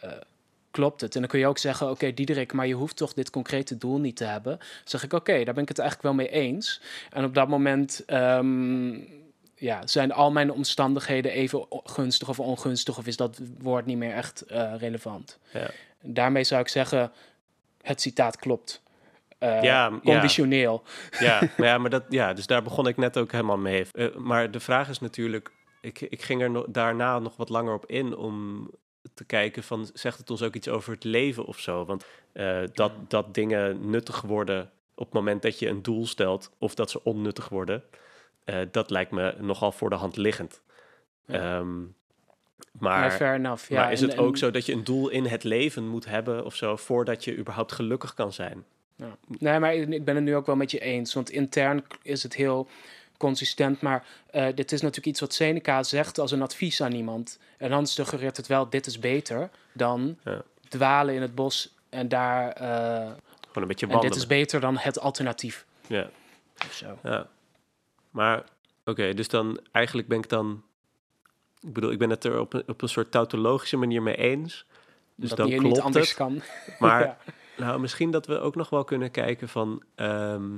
eh, 0.00 0.10
klopt 0.70 1.00
het. 1.00 1.14
En 1.14 1.20
dan 1.20 1.30
kun 1.30 1.38
je 1.38 1.46
ook 1.46 1.58
zeggen: 1.58 1.90
Oké, 1.90 2.12
Diederik, 2.14 2.52
maar 2.52 2.66
je 2.66 2.74
hoeft 2.74 2.96
toch 2.96 3.12
dit 3.12 3.30
concrete 3.30 3.78
doel 3.78 3.98
niet 3.98 4.16
te 4.16 4.24
hebben. 4.24 4.58
Dan 4.58 4.66
zeg 4.84 5.02
ik: 5.02 5.12
Oké, 5.12 5.44
daar 5.44 5.54
ben 5.54 5.62
ik 5.62 5.68
het 5.68 5.78
eigenlijk 5.78 6.08
wel 6.08 6.26
mee 6.26 6.30
eens. 6.30 6.80
En 7.10 7.24
op 7.24 7.34
dat 7.34 7.48
moment. 7.48 8.02
ehm, 8.06 8.98
ja, 9.54 9.86
zijn 9.86 10.12
al 10.12 10.30
mijn 10.30 10.52
omstandigheden 10.52 11.32
even 11.32 11.66
gunstig 11.84 12.28
of 12.28 12.40
ongunstig, 12.40 12.98
of 12.98 13.06
is 13.06 13.16
dat 13.16 13.40
woord 13.58 13.86
niet 13.86 13.96
meer 13.96 14.14
echt 14.14 14.40
eh, 14.40 14.72
relevant? 14.78 15.38
Ja. 15.52 15.70
Daarmee 16.00 16.44
zou 16.44 16.60
ik 16.60 16.68
zeggen: 16.68 17.12
het 17.82 18.00
citaat 18.00 18.36
klopt. 18.36 18.81
Eh, 19.42 19.62
Ja, 19.62 19.98
conditioneel. 20.04 20.82
Ja, 21.18 21.40
maar 21.56 21.66
ja, 21.68 21.78
maar 21.78 21.90
dat, 21.90 22.04
ja, 22.08 22.32
dus 22.32 22.46
daar 22.46 22.62
begon 22.62 22.86
ik 22.86 22.96
net 22.96 23.18
ook 23.18 23.32
helemaal 23.32 23.58
mee. 23.58 23.86
Eh, 23.92 24.14
maar 24.16 24.50
de 24.50 24.60
vraag 24.60 24.88
is 24.88 24.98
natuurlijk, 25.00 25.50
ik, 25.80 26.00
ik 26.00 26.22
ging 26.22 26.42
er 26.42 26.50
no- 26.50 26.64
daarna 26.68 27.18
nog 27.18 27.36
wat 27.36 27.48
langer 27.48 27.74
op 27.74 27.86
in 27.86 28.16
om 28.16 28.70
te 29.14 29.24
kijken 29.24 29.62
van, 29.62 29.88
zegt 29.94 30.18
het 30.18 30.30
ons 30.30 30.42
ook 30.42 30.54
iets 30.54 30.68
over 30.68 30.92
het 30.92 31.04
leven 31.04 31.44
of 31.44 31.58
zo? 31.58 31.84
Want 31.84 32.04
eh, 32.32 32.60
dat, 32.72 32.92
dat 33.08 33.34
dingen 33.34 33.90
nuttig 33.90 34.20
worden 34.20 34.70
op 34.94 35.04
het 35.04 35.14
moment 35.14 35.42
dat 35.42 35.58
je 35.58 35.68
een 35.68 35.82
doel 35.82 36.06
stelt, 36.06 36.50
of 36.58 36.74
dat 36.74 36.90
ze 36.90 37.04
onnuttig 37.04 37.48
worden, 37.48 37.82
dat 38.70 38.90
lijkt 38.90 39.10
me 39.10 39.34
nogal 39.38 39.72
voor 39.72 39.90
de 39.90 39.96
hand 39.96 40.16
liggend. 40.16 40.62
Ja. 41.26 41.34
Ehm, 41.58 41.80
Maar 42.78 43.00
maar, 43.00 43.10
fair 43.10 43.34
enough. 43.34 43.68
Ja, 43.68 43.80
maar 43.82 43.92
is 43.92 44.02
en- 44.02 44.08
het 44.08 44.18
ook 44.18 44.32
en- 44.32 44.38
zo 44.38 44.50
dat 44.50 44.66
je 44.66 44.72
een 44.72 44.84
doel 44.84 45.08
in 45.08 45.24
het 45.24 45.44
leven 45.44 45.88
moet 45.88 46.04
hebben 46.04 46.44
of 46.44 46.54
zo, 46.54 46.76
voordat 46.76 47.24
je 47.24 47.36
überhaupt 47.36 47.72
gelukkig 47.72 48.14
kan 48.14 48.32
zijn? 48.32 48.64
Ja. 49.02 49.16
Nee, 49.38 49.58
maar 49.58 49.74
ik 49.74 50.04
ben 50.04 50.14
het 50.14 50.24
nu 50.24 50.36
ook 50.36 50.46
wel 50.46 50.56
met 50.56 50.70
je 50.70 50.78
eens. 50.80 51.14
Want 51.14 51.30
intern 51.30 51.84
is 52.02 52.22
het 52.22 52.34
heel 52.34 52.68
consistent. 53.16 53.80
Maar 53.80 54.04
eh, 54.30 54.46
dit 54.54 54.72
is 54.72 54.80
natuurlijk 54.80 55.06
iets 55.06 55.20
wat 55.20 55.34
Seneca 55.34 55.82
zegt 55.82 56.18
als 56.18 56.30
een 56.30 56.42
advies 56.42 56.80
aan 56.82 56.92
iemand. 56.92 57.38
En 57.58 57.70
dan 57.70 57.86
suggereert 57.86 58.36
het 58.36 58.46
wel, 58.46 58.68
dit 58.70 58.86
is 58.86 58.98
beter 58.98 59.50
dan 59.72 60.18
Ja. 60.24 60.42
dwalen 60.68 61.14
in 61.14 61.22
het 61.22 61.34
bos. 61.34 61.74
En 61.88 62.08
daar... 62.08 62.48
eh, 62.52 62.96
Gewoon 63.46 63.62
een 63.62 63.66
beetje 63.68 63.86
en 63.86 63.92
wandelen. 63.92 64.00
dit 64.12 64.16
is 64.22 64.26
beter 64.26 64.60
dan 64.60 64.76
het 64.78 64.98
alternatief. 65.00 65.64
ja. 65.86 66.10
Of 66.66 66.72
zo. 66.72 66.98
Ja. 67.02 67.26
Maar, 68.10 68.44
oké, 68.84 69.14
dus 69.14 69.28
dan 69.28 69.60
eigenlijk 69.72 70.08
ben 70.08 70.18
ik 70.18 70.28
dan... 70.28 70.62
Ik 71.60 71.72
bedoel, 71.72 71.90
ik 71.90 71.98
ben 71.98 72.10
het 72.10 72.24
er 72.24 72.40
op 72.40 72.52
een, 72.52 72.62
op 72.66 72.82
een 72.82 72.88
soort 72.88 73.10
tautologische 73.10 73.76
manier 73.76 74.02
mee 74.02 74.16
eens. 74.16 74.66
Dus 75.14 75.28
dat 75.28 75.38
dan 75.38 75.46
je 75.48 75.56
klopt 75.56 75.74
niet 75.74 75.82
anders 75.84 76.08
het. 76.08 76.16
kan. 76.16 76.42
Maar 76.78 77.00
Ja. 77.06 77.16
Nou, 77.56 77.80
misschien 77.80 78.10
dat 78.10 78.26
we 78.26 78.38
ook 78.38 78.54
nog 78.54 78.70
wel 78.70 78.84
kunnen 78.84 79.10
kijken 79.10 79.48
van... 79.48 79.82
ehm, 79.94 80.50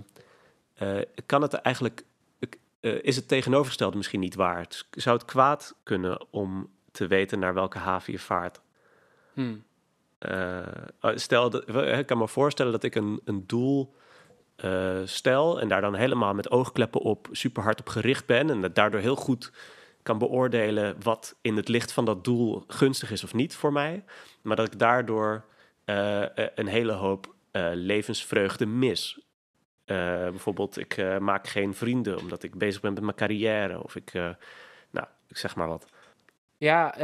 eh, 0.75 0.99
kan 1.27 1.43
het 1.43 1.55
eigenlijk... 1.55 2.05
eh, 2.81 2.99
is 3.03 3.17
het 3.17 3.29
tegenovergestelde 3.29 3.97
misschien 3.97 4.21
niet 4.21 4.35
waar? 4.35 4.59
Het- 4.59 4.87
Zou 4.91 5.17
het 5.17 5.25
kwaad 5.27 5.75
kunnen 5.83 6.27
om 6.31 6.71
te 6.93 7.07
weten 7.07 7.39
naar 7.39 7.55
welke 7.55 7.79
haven 7.79 8.13
je 8.13 8.19
vaart? 8.19 8.61
Hm. 9.33 9.55
Eh, 10.19 10.63
stel, 11.15 11.51
dat, 11.51 11.69
ik 11.99 12.07
kan 12.07 12.19
me 12.19 12.29
voorstellen 12.29 12.73
dat 12.73 12.83
ik 12.85 12.95
een, 12.95 13.21
een 13.25 13.47
doel 13.47 13.95
stel 15.05 15.61
en 15.61 15.69
daar 15.69 15.81
dan 15.81 15.95
helemaal 15.95 16.35
met 16.35 16.51
oogkleppen 16.51 17.01
op 17.01 17.29
super 17.33 17.63
hard 17.63 17.81
op 17.81 17.89
gericht 17.89 18.27
ben 18.27 18.51
en 18.51 18.61
dat 18.61 18.75
daardoor 18.75 19.01
heel 19.01 19.17
goed 19.17 19.53
kan 20.03 20.19
beoordelen 20.19 20.97
wat 21.03 21.35
in 21.41 21.57
het 21.57 21.69
licht 21.69 21.93
van 21.93 22.05
dat 22.05 22.25
doel 22.25 22.65
gunstig 22.67 23.11
is 23.11 23.25
of 23.25 23.35
niet 23.35 23.57
voor 23.57 23.73
mij, 23.73 24.05
maar 24.43 24.57
dat 24.57 24.67
ik 24.73 24.79
daardoor 24.79 25.45
eh, 25.85 26.39
eh, 26.39 26.49
een 26.55 26.67
hele 26.67 26.93
hoop 26.93 27.35
eh, 27.51 27.71
levensvreugde 27.75 28.67
mis. 28.67 29.19
Bijvoorbeeld, 29.87 30.79
ik 30.79 31.19
maak 31.21 31.47
geen 31.49 31.75
vrienden 31.75 32.19
omdat 32.19 32.43
ik 32.43 32.55
bezig 32.55 32.81
ben 32.81 32.93
met 32.93 33.03
mijn 33.03 33.17
carrière 33.17 33.83
of 33.83 33.97
ik, 33.97 34.13
nou, 34.91 35.07
ik 35.29 35.37
zeg 35.37 35.57
maar 35.57 35.69
wat. 35.69 35.87
Ja, 36.57 36.95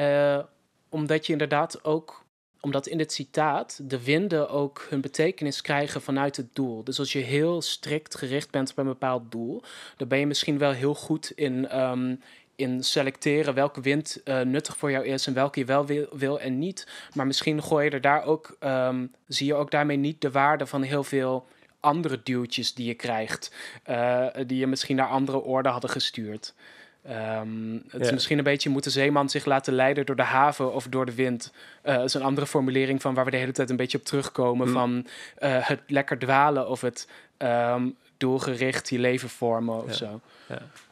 omdat 0.89 1.27
je 1.27 1.33
inderdaad 1.33 1.85
ook, 1.85 2.25
omdat 2.61 2.87
in 2.87 2.99
het 2.99 3.13
citaat 3.13 3.91
de 3.91 4.05
winden 4.05 4.49
ook 4.49 4.87
hun 4.89 5.01
betekenis 5.01 5.61
krijgen 5.61 6.03
vanuit 6.03 6.37
het 6.37 6.55
doel. 6.55 6.85
Dus 6.85 6.99
als 6.99 7.13
je 7.13 7.19
heel 7.19 7.63
strikt 7.63 8.15
gericht 8.15 8.51
bent 8.51 8.71
op 8.71 8.79
een 8.79 8.85
bepaald 8.85 9.33
doel, 9.33 9.63
dan 9.97 10.09
ben 10.09 10.19
je 10.19 10.27
misschien 10.27 10.59
wel 10.59 10.73
heel 10.73 10.95
goed 10.95 11.31
in, 11.31 11.69
ehm, 11.69 12.17
in 12.61 12.85
selecteren 12.85 13.55
welke 13.55 13.81
wind 13.81 14.21
eh, 14.25 14.41
nuttig 14.41 14.77
voor 14.77 14.91
jou 14.91 15.05
is 15.05 15.27
en 15.27 15.35
welke 15.35 15.59
je 15.59 15.65
wel 15.65 15.87
wil, 15.87 16.07
wil 16.13 16.41
en 16.41 16.59
niet. 16.59 16.87
Maar 17.15 17.27
misschien 17.27 17.63
gooi 17.63 17.85
je 17.85 17.91
er 17.91 18.01
daar 18.01 18.25
ook, 18.25 18.57
ehm, 18.59 19.07
zie 19.27 19.47
je 19.47 19.55
ook 19.55 19.71
daarmee 19.71 19.97
niet 19.97 20.21
de 20.21 20.31
waarde 20.31 20.67
van 20.67 20.83
heel 20.83 21.05
veel 21.05 21.47
andere 21.81 22.21
duwtjes 22.23 22.75
die 22.75 22.87
je 22.87 22.95
krijgt, 22.95 23.55
eh, 23.83 24.27
die 24.47 24.59
je 24.59 24.67
misschien 24.67 24.97
naar 24.97 25.09
andere 25.09 25.41
orde 25.41 25.69
hadden 25.69 25.91
gestuurd. 25.91 26.55
Ehm, 27.03 27.79
het 27.89 28.01
is 28.01 28.11
misschien 28.11 28.39
een 28.39 28.45
beetje 28.45 28.71
moet 28.71 28.85
de 28.85 28.91
zeeman 28.91 29.31
zich 29.31 29.45
laten 29.45 29.73
leiden 29.73 30.07
door 30.07 30.17
de 30.17 30.23
haven 30.23 30.75
of 30.75 30.87
door 30.87 31.07
de 31.07 31.15
wind. 31.15 31.53
Eh, 31.83 31.95
dat 31.95 32.05
is 32.05 32.15
een 32.15 32.23
andere 32.23 32.47
formulering 32.47 33.01
van 33.01 33.15
waar 33.15 33.25
we 33.25 33.31
de 33.31 33.37
hele 33.37 33.53
tijd 33.53 33.71
een 33.71 33.77
beetje 33.77 33.99
op 33.99 34.05
terugkomen. 34.05 34.67
Hm. 34.67 34.73
Van 34.73 35.07
het 35.39 35.81
lekker 35.87 36.19
dwalen 36.19 36.69
of 36.69 36.81
het 36.81 37.09
ehm, 37.37 37.89
doelgericht 38.21 38.89
je 38.89 38.99
leven 38.99 39.29
vormen 39.29 39.75
of 39.83 39.87
Ja. 39.87 39.93
zo. 39.93 40.21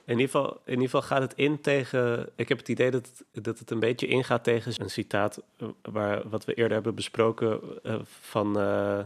In 0.04 0.18
ieder, 0.18 0.24
geval, 0.24 0.50
in 0.64 0.72
ieder 0.72 0.84
geval 0.84 1.02
gaat 1.02 1.20
het 1.22 1.34
in 1.34 1.60
tegen. 1.60 2.28
Ik 2.34 2.48
heb 2.48 2.58
het 2.58 2.68
idee 2.68 2.90
dat 2.90 3.06
het, 3.32 3.44
dat 3.44 3.58
het 3.58 3.70
een 3.70 3.78
beetje 3.80 4.06
ingaat 4.06 4.44
tegen 4.44 4.72
een 4.82 4.90
citaat. 4.90 5.42
eh, 5.56 5.68
Waar, 5.82 6.28
wat 6.28 6.44
we 6.44 6.54
eerder 6.54 6.72
hebben 6.72 6.94
besproken. 6.94 7.60
eh, 7.82 7.94
van. 8.20 8.58
eh, 8.60 8.98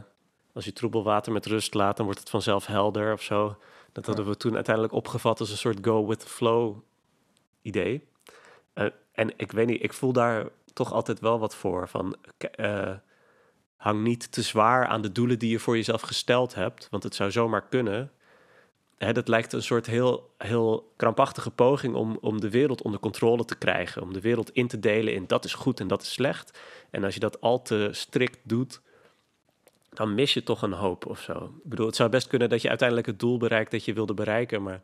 als 0.53 0.65
je 0.65 0.73
troebel 0.73 1.03
water 1.03 1.31
met 1.31 1.45
rust 1.45 1.73
laat, 1.73 1.95
dan 1.97 2.05
wordt 2.05 2.19
het 2.19 2.29
vanzelf 2.29 2.65
helder 2.65 3.13
of 3.13 3.21
zo. 3.21 3.55
Dat 3.91 4.05
hadden 4.05 4.25
we 4.27 4.37
toen 4.37 4.55
uiteindelijk 4.55 4.93
opgevat 4.95 5.39
als 5.39 5.49
een 5.51 5.57
soort 5.57 5.77
go 5.81 6.07
with 6.07 6.19
the 6.19 6.27
flow 6.27 6.75
idee. 7.61 8.07
En 9.11 9.33
ik 9.37 9.51
weet 9.51 9.67
niet, 9.67 9.83
ik 9.83 9.93
voel 9.93 10.13
daar 10.13 10.47
toch 10.73 10.93
altijd 10.93 11.19
wel 11.19 11.39
wat 11.39 11.55
voor. 11.55 11.87
Van, 11.89 12.15
uh, 12.59 12.91
hang 13.83 14.03
niet 14.03 14.31
te 14.31 14.41
zwaar 14.41 14.87
aan 14.87 15.01
de 15.01 15.11
doelen 15.11 15.39
die 15.39 15.49
je 15.49 15.59
voor 15.59 15.75
jezelf 15.75 16.01
gesteld 16.01 16.55
hebt. 16.55 16.87
Want 16.91 17.03
het 17.03 17.15
zou 17.15 17.31
zomaar 17.31 17.67
kunnen. 17.67 18.11
Hè, 18.97 19.13
dat 19.13 19.27
lijkt 19.27 19.53
een 19.53 19.63
soort 19.63 19.85
heel, 19.85 20.33
heel 20.37 20.93
krampachtige 20.95 21.51
poging 21.51 21.95
om, 21.95 22.17
om 22.21 22.41
de 22.41 22.49
wereld 22.49 22.81
onder 22.81 22.99
controle 22.99 23.45
te 23.45 23.55
krijgen. 23.55 24.01
Om 24.01 24.13
de 24.13 24.21
wereld 24.21 24.51
in 24.51 24.67
te 24.67 24.79
delen 24.79 25.13
in 25.13 25.27
dat 25.27 25.45
is 25.45 25.53
goed 25.53 25.79
en 25.79 25.87
dat 25.87 26.01
is 26.01 26.13
slecht. 26.13 26.59
En 26.89 27.03
als 27.03 27.13
je 27.13 27.19
dat 27.19 27.41
al 27.41 27.61
te 27.61 27.89
strikt 27.91 28.39
doet, 28.43 28.81
dan 29.89 30.15
mis 30.15 30.33
je 30.33 30.43
toch 30.43 30.61
een 30.61 30.73
hoop 30.73 31.05
of 31.05 31.19
zo. 31.19 31.53
Ik 31.63 31.69
bedoel, 31.69 31.85
het 31.85 31.95
zou 31.95 32.09
best 32.09 32.27
kunnen 32.27 32.49
dat 32.49 32.61
je 32.61 32.69
uiteindelijk 32.69 33.07
het 33.07 33.19
doel 33.19 33.37
bereikt 33.37 33.71
dat 33.71 33.85
je 33.85 33.93
wilde 33.93 34.13
bereiken. 34.13 34.63
Maar 34.63 34.81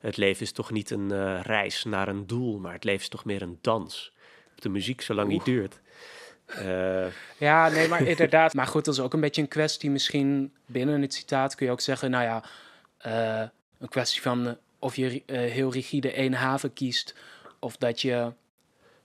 het 0.00 0.16
leven 0.16 0.42
is 0.42 0.52
toch 0.52 0.70
niet 0.70 0.90
een 0.90 1.12
uh, 1.12 1.40
reis 1.42 1.84
naar 1.84 2.08
een 2.08 2.26
doel, 2.26 2.58
maar 2.58 2.72
het 2.72 2.84
leven 2.84 3.02
is 3.02 3.08
toch 3.08 3.24
meer 3.24 3.42
een 3.42 3.58
dans. 3.60 4.12
De 4.54 4.68
muziek, 4.68 5.00
zolang 5.00 5.28
die 5.28 5.44
duurt. 5.44 5.80
Uh... 6.62 7.06
Ja, 7.38 7.68
nee, 7.68 7.88
maar 7.88 8.02
inderdaad. 8.02 8.54
Maar 8.54 8.66
goed, 8.66 8.84
dat 8.84 8.94
is 8.94 9.00
ook 9.00 9.12
een 9.12 9.20
beetje 9.20 9.42
een 9.42 9.48
kwestie. 9.48 9.90
Misschien 9.90 10.52
binnen 10.66 11.02
het 11.02 11.14
citaat 11.14 11.54
kun 11.54 11.66
je 11.66 11.72
ook 11.72 11.80
zeggen, 11.80 12.10
nou 12.10 12.24
ja, 12.24 12.42
uh, 13.06 13.48
een 13.78 13.88
kwestie 13.88 14.22
van 14.22 14.56
of 14.78 14.96
je 14.96 15.22
heel 15.26 15.72
rigide 15.72 16.12
één 16.12 16.32
haven 16.32 16.72
kiest, 16.72 17.14
of 17.58 17.76
dat 17.76 18.00
je 18.00 18.32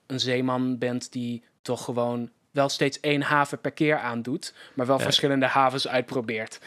een 0.07 0.19
zeeman 0.19 0.77
bent 0.77 1.11
die 1.11 1.43
toch 1.61 1.83
gewoon 1.83 2.29
wel 2.51 2.69
steeds 2.69 2.99
één 2.99 3.21
haven 3.21 3.59
per 3.59 3.71
keer 3.71 3.97
aandoet, 3.97 4.53
maar 4.73 4.85
wel 4.85 4.99
verschillende 4.99 5.45
havens 5.45 5.87
uitprobeert 5.87 6.59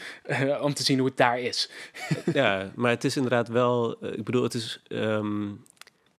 om 0.61 0.73
te 0.73 0.83
zien 0.83 0.97
hoe 0.97 1.07
het 1.07 1.17
daar 1.17 1.39
is. 1.39 1.69
ja, 2.33 2.71
maar 2.75 2.91
het 2.91 3.03
is 3.03 3.15
inderdaad 3.15 3.47
wel, 3.47 4.05
ik 4.05 4.23
bedoel, 4.23 4.43
het 4.43 4.53
is, 4.53 4.81
um, 4.87 5.63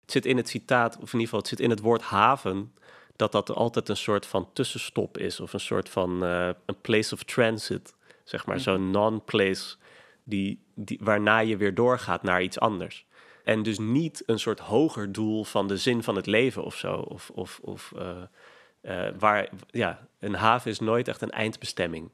het 0.01 0.11
zit 0.11 0.25
in 0.25 0.37
het 0.37 0.49
citaat, 0.49 0.93
of 0.95 1.13
in 1.13 1.19
ieder 1.19 1.21
geval, 1.21 1.39
het 1.39 1.47
zit 1.47 1.59
in 1.59 1.69
het 1.69 1.79
woord 1.79 2.01
haven, 2.01 2.73
dat 3.15 3.31
dat 3.31 3.51
altijd 3.51 3.89
een 3.89 3.97
soort 3.97 4.25
van 4.25 4.49
tussenstop 4.53 5.17
is, 5.17 5.39
of 5.39 5.53
een 5.53 5.59
soort 5.59 5.89
van 5.89 6.23
uh, 6.23 6.49
een 6.65 6.81
place 6.81 7.13
of 7.13 7.23
transit, 7.23 7.95
zeg 8.23 8.45
maar, 8.45 8.55
mm. 8.55 8.61
zo'n 8.61 8.91
non-place 8.91 9.75
die, 10.23 10.63
die, 10.75 10.99
waarna 11.01 11.39
je 11.39 11.57
weer 11.57 11.75
doorgaat 11.75 12.23
naar 12.23 12.41
iets 12.41 12.59
anders. 12.59 13.05
En 13.43 13.63
dus 13.63 13.79
niet 13.79 14.23
een 14.25 14.39
soort 14.39 14.59
hoger 14.59 15.11
doel 15.11 15.43
van 15.43 15.67
de 15.67 15.77
zin 15.77 16.03
van 16.03 16.15
het 16.15 16.25
leven 16.25 16.63
of 16.63 16.75
zo, 16.75 16.95
of, 16.95 17.29
of, 17.33 17.59
of 17.63 17.93
uh, 17.95 19.07
waar, 19.19 19.49
ja, 19.69 20.07
een 20.19 20.33
haven 20.33 20.71
is 20.71 20.79
nooit 20.79 21.07
echt 21.07 21.21
een 21.21 21.31
eindbestemming. 21.31 22.09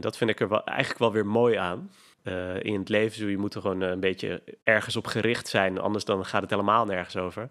Dat 0.00 0.16
vind 0.16 0.30
ik 0.30 0.40
er 0.40 0.48
wel, 0.48 0.64
eigenlijk 0.64 0.98
wel 0.98 1.12
weer 1.12 1.26
mooi 1.26 1.56
aan. 1.56 1.90
Uh, 2.22 2.62
in 2.62 2.78
het 2.78 2.88
leven 2.88 3.30
je 3.30 3.38
moeten 3.38 3.60
gewoon 3.60 3.80
een 3.80 4.00
beetje 4.00 4.42
ergens 4.62 4.96
op 4.96 5.06
gericht 5.06 5.48
zijn, 5.48 5.78
anders 5.78 6.04
dan 6.04 6.24
gaat 6.24 6.40
het 6.42 6.50
helemaal 6.50 6.84
nergens 6.84 7.16
over. 7.16 7.48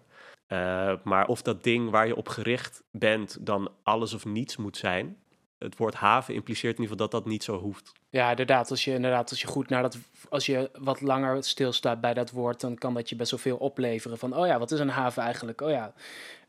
maar 1.02 1.26
of 1.26 1.42
dat 1.42 1.64
ding 1.64 1.90
waar 1.90 2.06
je 2.06 2.16
op 2.16 2.28
gericht 2.28 2.82
bent 2.90 3.46
dan 3.46 3.70
alles 3.82 4.14
of 4.14 4.24
niets 4.24 4.56
moet 4.56 4.76
zijn, 4.76 5.16
het 5.58 5.76
woord 5.76 5.94
haven 5.94 6.34
impliceert 6.34 6.76
in 6.76 6.82
ieder 6.82 6.96
geval 6.96 7.10
dat 7.10 7.22
dat 7.22 7.30
niet 7.30 7.44
zo 7.44 7.58
hoeft. 7.58 7.92
Ja, 8.10 8.30
inderdaad. 8.30 8.70
Als 8.70 8.84
je, 8.84 8.92
inderdaad, 8.92 9.30
als 9.30 9.40
je 9.40 9.46
goed 9.46 9.68
naar 9.68 9.82
dat, 9.82 9.98
als 10.28 10.46
je 10.46 10.70
wat 10.78 11.00
langer 11.00 11.44
stilstaat 11.44 12.00
bij 12.00 12.14
dat 12.14 12.30
woord, 12.30 12.60
dan 12.60 12.74
kan 12.74 12.94
dat 12.94 13.08
je 13.08 13.16
best 13.16 13.30
wel 13.30 13.40
veel 13.40 13.56
opleveren. 13.56 14.18
Van, 14.18 14.36
oh 14.36 14.46
ja, 14.46 14.58
wat 14.58 14.70
is 14.70 14.80
een 14.80 14.88
haven 14.88 15.22
eigenlijk? 15.22 15.60
Oh 15.60 15.70
ja, 15.70 15.94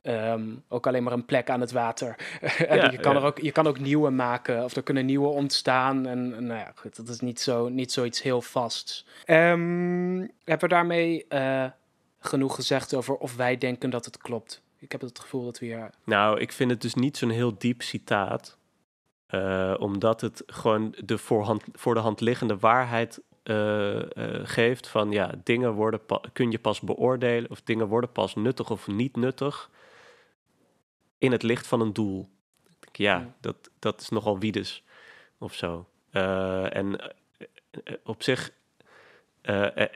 Ehm, 0.01 0.55
ook 0.67 0.87
alleen 0.87 1.03
maar 1.03 1.13
een 1.13 1.25
plek 1.25 1.49
aan 1.49 1.59
het 1.59 1.71
water. 1.71 2.15
je, 2.91 2.97
kan 3.01 3.15
er 3.15 3.23
ook, 3.23 3.39
je 3.39 3.51
kan 3.51 3.67
ook 3.67 3.79
nieuwe 3.79 4.09
maken, 4.09 4.63
of 4.63 4.75
er 4.75 4.83
kunnen 4.83 5.05
nieuwe 5.05 5.27
ontstaan. 5.27 6.05
En, 6.05 6.29
nou 6.29 6.59
ja, 6.59 6.71
goed, 6.75 6.95
dat 6.95 7.07
is 7.07 7.19
niet, 7.19 7.39
zo, 7.39 7.69
niet 7.69 7.91
zoiets 7.91 8.21
heel 8.21 8.41
vasts. 8.41 9.05
Um, 9.25 10.19
hebben 10.43 10.69
we 10.69 10.75
daarmee 10.75 11.25
uh, 11.29 11.65
genoeg 12.19 12.55
gezegd 12.55 12.93
over 12.93 13.15
of 13.15 13.35
wij 13.35 13.57
denken 13.57 13.89
dat 13.89 14.05
het 14.05 14.17
klopt? 14.17 14.61
Ik 14.77 14.91
heb 14.91 15.01
het 15.01 15.19
gevoel 15.19 15.45
dat 15.45 15.59
we 15.59 15.65
hier... 15.65 15.89
Nou, 16.03 16.39
ik 16.39 16.51
vind 16.51 16.71
het 16.71 16.81
dus 16.81 16.93
niet 16.93 17.17
zo'n 17.17 17.29
heel 17.29 17.57
diep 17.57 17.81
citaat. 17.81 18.57
Uh, 19.31 19.75
omdat 19.79 20.21
het 20.21 20.43
gewoon 20.45 20.95
de 21.05 21.17
voorhand, 21.17 21.63
voor 21.73 21.93
de 21.93 21.99
hand 21.99 22.21
liggende 22.21 22.57
waarheid 22.57 23.21
uh, 23.43 23.99
geeft 24.43 24.87
van 24.87 25.11
ja, 25.11 25.31
dingen 25.43 25.73
worden 25.73 26.01
kun 26.33 26.51
je 26.51 26.59
pas 26.59 26.79
beoordelen 26.79 27.49
of 27.49 27.61
dingen 27.61 27.87
worden 27.87 28.11
pas 28.11 28.35
nuttig 28.35 28.69
of 28.69 28.87
niet 28.87 29.15
nuttig 29.15 29.69
in 31.17 31.31
het 31.31 31.43
licht 31.43 31.67
van 31.67 31.81
een 31.81 31.93
doel. 31.93 32.29
Ja, 32.91 33.33
dat, 33.41 33.55
dat 33.79 34.01
is 34.01 34.09
nogal 34.09 34.39
wiedes 34.39 34.83
of 35.37 35.53
zo. 35.53 35.85
En 36.11 37.13
op 38.03 38.23
zich. 38.23 38.51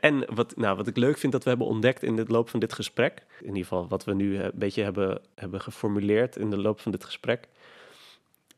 En 0.00 0.34
wat, 0.34 0.56
nou, 0.56 0.76
wat 0.76 0.86
ik 0.86 0.96
leuk 0.96 1.18
vind 1.18 1.32
dat 1.32 1.42
we 1.42 1.48
hebben 1.48 1.66
ontdekt 1.66 2.02
in 2.02 2.16
de 2.16 2.24
loop 2.26 2.48
van 2.48 2.60
dit 2.60 2.72
gesprek, 2.72 3.26
in 3.40 3.46
ieder 3.46 3.62
geval 3.62 3.88
wat 3.88 4.04
we 4.04 4.14
nu 4.14 4.38
een 4.38 4.52
beetje 4.54 4.82
hebben, 4.82 5.20
hebben 5.34 5.60
geformuleerd 5.60 6.36
in 6.36 6.50
de 6.50 6.58
loop 6.58 6.80
van 6.80 6.92
dit 6.92 7.04
gesprek, 7.04 7.48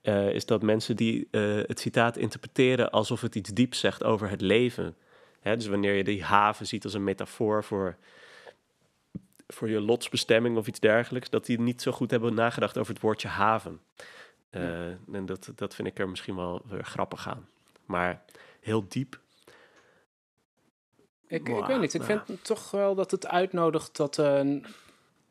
is 0.07 0.47
dat 0.47 0.63
mensen 0.63 0.97
die 0.97 1.29
het 1.67 1.81
citaat 1.81 2.17
interpreteren 2.17 2.91
alsof 2.91 3.21
het 3.21 3.35
iets 3.35 3.51
dieps 3.51 3.81
zegt 3.81 4.05
over 4.05 4.31
het 4.31 4.41
leven. 4.41 4.97
Hè, 5.41 5.57
dus 5.57 5.67
wanneer 5.67 5.95
je 5.95 6.05
die 6.05 6.25
haven 6.25 6.67
ziet 6.67 6.85
als 6.85 6.95
een 6.95 7.05
metafoor 7.05 7.65
voor 7.65 7.97
voor 9.47 9.69
je 9.69 9.81
lotsbestemming 9.81 10.57
of 10.57 10.67
iets 10.67 10.81
dergelijks, 10.81 11.31
dat 11.31 11.47
die 11.47 11.61
niet 11.61 11.83
zo 11.83 11.93
goed 11.93 12.11
hebben 12.11 12.35
nagedacht 12.35 12.79
over 12.79 12.93
het 12.93 13.03
woordje 13.03 13.29
haven. 13.29 13.81
Uh, 14.51 14.89
en 14.89 15.27
dat, 15.27 15.53
dat 15.55 15.75
vind 15.75 15.89
ik 15.89 15.99
er 15.99 16.09
misschien 16.09 16.37
wel 16.37 16.63
weer 16.69 16.85
grappig 16.85 17.29
aan. 17.29 17.49
Maar 17.85 18.23
heel 18.61 18.89
diep. 18.89 19.21
Ik, 21.27 21.49
ik 21.49 21.65
weet 21.67 21.81
niet, 21.81 21.95
ik 21.95 22.03
vind 22.03 22.45
toch 22.45 22.71
wel 22.71 22.95
dat 22.95 23.11
het 23.11 23.27
uitnodigt 23.27 23.97
dat 23.97 24.17
een. 24.17 24.67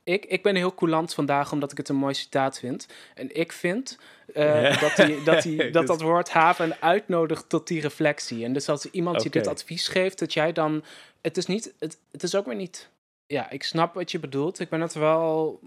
Ik, 0.05 0.25
ik 0.25 0.43
ben 0.43 0.55
heel 0.55 0.73
coulant 0.73 1.13
vandaag 1.13 1.51
omdat 1.51 1.71
ik 1.71 1.77
het 1.77 1.89
een 1.89 1.95
mooi 1.95 2.13
citaat 2.13 2.59
vind. 2.59 2.87
En 3.15 3.35
ik 3.35 3.51
vind 3.51 3.97
uh, 4.35 4.81
dat, 4.81 4.95
die, 4.95 5.23
dat, 5.23 5.43
die, 5.43 5.69
dat 5.69 5.87
dat 5.87 6.01
woord 6.01 6.29
haven 6.29 6.81
uitnodigt 6.81 7.49
tot 7.49 7.67
die 7.67 7.81
reflectie. 7.81 8.45
En 8.45 8.53
dus 8.53 8.69
als 8.69 8.89
iemand 8.91 9.23
je 9.23 9.29
dit 9.29 9.47
advies 9.47 9.87
geeft, 9.87 10.19
dat 10.19 10.33
jij 10.33 10.51
dan. 10.53 10.83
Het 11.21 11.37
is 11.37 11.45
niet. 11.45 11.73
Het, 11.79 11.97
het 12.11 12.23
is 12.23 12.35
ook 12.35 12.45
weer 12.45 12.55
niet 12.55 12.89
ja, 13.27 13.49
ik 13.49 13.63
snap 13.63 13.93
wat 13.93 14.11
je 14.11 14.19
bedoelt. 14.19 14.59
Ik 14.59 14.69
ben 14.69 14.81
het 14.81 14.93
wel 14.93 15.59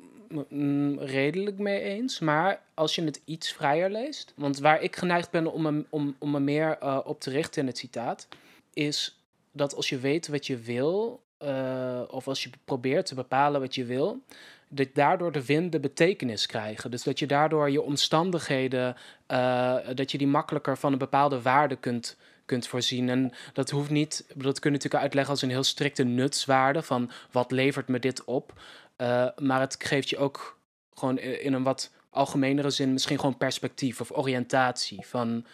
mm, 0.48 0.98
redelijk 0.98 1.58
mee 1.58 1.80
eens. 1.80 2.18
Maar 2.18 2.62
als 2.74 2.94
je 2.94 3.04
het 3.04 3.20
iets 3.24 3.52
vrijer 3.52 3.90
leest. 3.90 4.32
Want 4.36 4.58
waar 4.58 4.82
ik 4.82 4.96
geneigd 4.96 5.30
ben 5.30 5.52
om 5.52 5.62
me, 5.62 5.84
om, 5.88 6.16
om 6.18 6.30
me 6.30 6.40
meer 6.40 6.78
uh, 6.82 6.98
op 7.04 7.20
te 7.20 7.30
richten 7.30 7.60
in 7.60 7.66
het 7.66 7.78
citaat. 7.78 8.28
Is 8.72 9.18
dat 9.52 9.74
als 9.74 9.88
je 9.88 9.98
weet 9.98 10.28
wat 10.28 10.46
je 10.46 10.56
wil. 10.56 11.22
Uh, 11.42 12.00
of 12.10 12.28
als 12.28 12.42
je 12.42 12.50
probeert 12.64 13.06
te 13.06 13.14
bepalen 13.14 13.60
wat 13.60 13.74
je 13.74 13.84
wil. 13.84 14.22
Dat 14.68 14.88
daardoor 14.94 15.32
de 15.32 15.44
winden 15.44 15.80
betekenis 15.80 16.46
krijgen. 16.46 16.90
Dus 16.90 17.02
dat 17.02 17.18
je 17.18 17.26
daardoor 17.26 17.70
je 17.70 17.82
omstandigheden. 17.82 18.96
Uh, 19.28 19.76
dat 19.94 20.10
je 20.10 20.18
die 20.18 20.26
makkelijker 20.26 20.78
van 20.78 20.92
een 20.92 20.98
bepaalde 20.98 21.42
waarde 21.42 21.76
kunt 21.76 22.16
kunt 22.44 22.66
voorzien. 22.66 23.08
En 23.08 23.32
dat 23.52 23.70
hoeft 23.70 23.90
niet, 23.90 24.24
dat 24.34 24.58
kun 24.58 24.70
je 24.70 24.76
natuurlijk 24.76 25.02
uitleggen 25.02 25.32
als 25.32 25.42
een 25.42 25.50
heel 25.50 25.62
strikte 25.62 26.04
nutswaarde 26.04 26.82
van 26.82 27.10
wat 27.30 27.50
levert 27.50 27.88
me 27.88 27.98
dit 27.98 28.24
op. 28.24 28.52
Uh, 28.96 29.28
maar 29.36 29.60
het 29.60 29.76
geeft 29.78 30.08
je 30.08 30.18
ook 30.18 30.58
gewoon 30.94 31.18
in 31.18 31.52
een 31.52 31.62
wat 31.62 31.90
algemenere 32.10 32.70
zin 32.70 32.92
misschien 32.92 33.18
gewoon 33.18 33.36
perspectief 33.36 34.00
of 34.00 34.10
oriëntatie. 34.10 35.06
Van, 35.06 35.46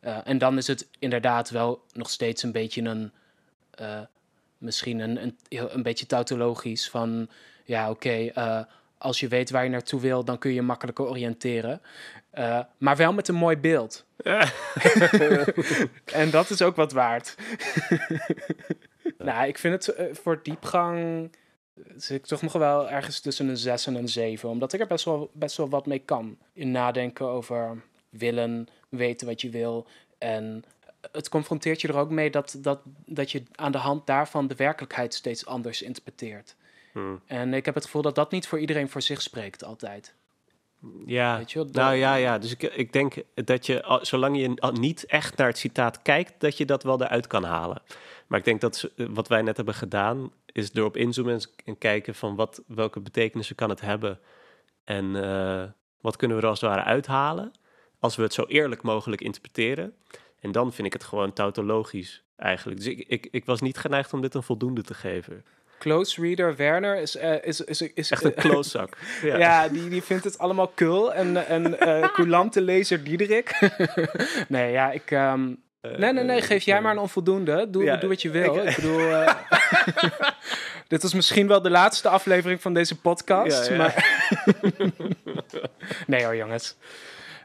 en 0.00 0.38
dan 0.38 0.58
is 0.58 0.66
het 0.66 0.88
inderdaad 0.98 1.50
wel 1.50 1.82
nog 1.92 2.10
steeds 2.10 2.42
een 2.42 2.52
beetje 2.52 2.82
een, 2.82 3.12
misschien 4.66 4.98
een, 4.98 5.22
een, 5.22 5.36
een 5.48 5.82
beetje 5.82 6.06
tautologisch 6.06 6.90
van, 6.90 7.28
ja 7.64 7.90
oké, 7.90 8.30
okay, 8.30 8.66
als 8.98 9.20
je 9.20 9.28
weet 9.28 9.50
waar 9.50 9.64
je 9.64 9.70
naartoe 9.70 10.00
wil, 10.00 10.24
dan 10.24 10.38
kun 10.38 10.50
je 10.50 10.56
je 10.56 10.62
makkelijker 10.62 11.08
oriënteren. 11.08 11.80
Uh, 12.34 12.60
maar 12.78 12.96
wel 12.96 13.12
met 13.12 13.28
een 13.28 13.34
mooi 13.34 13.56
beeld. 13.56 14.04
Ja. 14.16 14.52
en 16.22 16.30
dat 16.30 16.50
is 16.50 16.62
ook 16.62 16.76
wat 16.76 16.92
waard. 16.92 17.34
nou, 19.18 19.48
ik 19.48 19.58
vind 19.58 19.86
het 19.86 19.98
uh, 19.98 20.14
voor 20.14 20.40
diepgang 20.42 21.30
zit 21.96 22.16
ik 22.16 22.26
toch 22.26 22.42
nog 22.42 22.52
wel 22.52 22.90
ergens 22.90 23.20
tussen 23.20 23.48
een 23.48 23.56
6 23.56 23.86
en 23.86 23.94
een 23.94 24.08
7. 24.08 24.48
Omdat 24.48 24.72
ik 24.72 24.80
er 24.80 24.86
best 24.86 25.04
wel, 25.04 25.30
best 25.32 25.56
wel 25.56 25.68
wat 25.68 25.86
mee 25.86 25.98
kan. 25.98 26.38
In 26.52 26.70
nadenken 26.70 27.26
over 27.26 27.82
willen, 28.08 28.68
weten 28.88 29.26
wat 29.26 29.40
je 29.40 29.50
wil. 29.50 29.86
En 30.18 30.64
het 31.12 31.28
confronteert 31.28 31.80
je 31.80 31.88
er 31.88 31.96
ook 31.96 32.10
mee 32.10 32.30
dat, 32.30 32.56
dat, 32.58 32.80
dat 33.06 33.30
je 33.30 33.42
aan 33.54 33.72
de 33.72 33.78
hand 33.78 34.06
daarvan 34.06 34.46
de 34.46 34.54
werkelijkheid 34.54 35.14
steeds 35.14 35.46
anders 35.46 35.82
interpreteert. 35.82 36.56
Hmm. 36.92 37.20
En 37.26 37.54
ik 37.54 37.64
heb 37.64 37.74
het 37.74 37.84
gevoel 37.84 38.02
dat 38.02 38.14
dat 38.14 38.30
niet 38.30 38.46
voor 38.46 38.58
iedereen 38.58 38.88
voor 38.88 39.02
zich 39.02 39.22
spreekt 39.22 39.64
altijd. 39.64 40.14
Ja, 41.06 41.38
Weet 41.38 41.52
je 41.52 41.68
nou 41.72 41.94
ja, 41.94 42.14
ja. 42.14 42.38
Dus 42.38 42.52
ik, 42.52 42.62
ik 42.62 42.92
denk 42.92 43.14
dat 43.34 43.66
je, 43.66 43.98
zolang 44.02 44.38
je 44.38 44.72
niet 44.72 45.06
echt 45.06 45.36
naar 45.36 45.46
het 45.46 45.58
citaat 45.58 46.02
kijkt, 46.02 46.34
dat 46.38 46.56
je 46.56 46.64
dat 46.64 46.82
wel 46.82 47.02
eruit 47.02 47.26
kan 47.26 47.44
halen. 47.44 47.82
Maar 48.26 48.38
ik 48.38 48.44
denk 48.44 48.60
dat 48.60 48.90
wat 48.96 49.28
wij 49.28 49.42
net 49.42 49.56
hebben 49.56 49.74
gedaan, 49.74 50.32
is 50.52 50.70
erop 50.74 50.96
inzoomen 50.96 51.40
en 51.64 51.78
kijken 51.78 52.14
van 52.14 52.36
wat, 52.36 52.62
welke 52.66 53.00
betekenissen 53.00 53.56
kan 53.56 53.70
het 53.70 53.80
hebben. 53.80 54.18
En 54.84 55.04
uh, 55.04 55.62
wat 56.00 56.16
kunnen 56.16 56.36
we 56.36 56.42
er 56.42 56.48
als 56.48 56.60
het 56.60 56.70
ware 56.70 56.82
uithalen, 56.82 57.52
als 57.98 58.16
we 58.16 58.22
het 58.22 58.34
zo 58.34 58.44
eerlijk 58.44 58.82
mogelijk 58.82 59.22
interpreteren. 59.22 59.94
En 60.46 60.52
dan 60.52 60.72
vind 60.72 60.86
ik 60.86 60.92
het 60.92 61.04
gewoon 61.04 61.32
tautologisch 61.32 62.22
eigenlijk. 62.36 62.78
Dus 62.80 62.88
ik, 62.88 63.04
ik, 63.08 63.28
ik 63.30 63.44
was 63.44 63.60
niet 63.60 63.76
geneigd 63.78 64.12
om 64.12 64.20
dit 64.20 64.34
een 64.34 64.42
voldoende 64.42 64.82
te 64.82 64.94
geven. 64.94 65.44
Close 65.78 66.20
reader 66.20 66.56
Werner 66.56 66.96
is... 66.96 67.16
eh, 67.16 67.44
is, 67.44 67.60
is, 67.60 67.80
is, 67.82 68.10
Echt 68.10 68.24
een 68.24 68.34
klootzak. 68.44 68.96
Ja, 69.22 69.36
Ja. 69.38 69.68
die, 69.68 69.88
die 69.88 70.02
vindt 70.02 70.24
het 70.24 70.38
allemaal 70.38 70.72
cool. 70.74 71.14
En, 71.14 71.46
en 71.46 71.80
eh 71.80 72.08
coulante 72.16 72.60
lezer 72.60 73.04
Diederik. 73.04 73.58
nee, 74.48 74.72
ja, 74.72 74.90
ik... 74.90 75.10
ehm, 75.10 75.44
nee, 75.80 76.12
nee, 76.12 76.24
nee, 76.24 76.40
geef 76.42 76.62
jij 76.64 76.80
maar 76.80 76.92
een 76.92 76.98
onvoldoende. 76.98 77.70
Doe, 77.70 77.84
Ja, 77.84 77.96
doe 77.96 78.08
wat 78.08 78.22
je 78.22 78.30
wil. 78.30 78.54
ik- 78.56 78.64
Ik, 78.70 78.76
bedoel... 78.76 79.00
eh, 79.10 79.34
dit 80.88 81.02
was 81.02 81.14
misschien 81.14 81.46
wel 81.48 81.62
de 81.62 81.70
laatste 81.70 82.08
aflevering 82.08 82.60
van 82.62 82.74
deze 82.74 82.98
podcast. 83.00 83.66
Ja, 83.68 83.72
ja. 83.72 83.78
Maar... 83.78 84.24
nee 86.06 86.24
hoor, 86.24 86.36
jongens. 86.36 86.76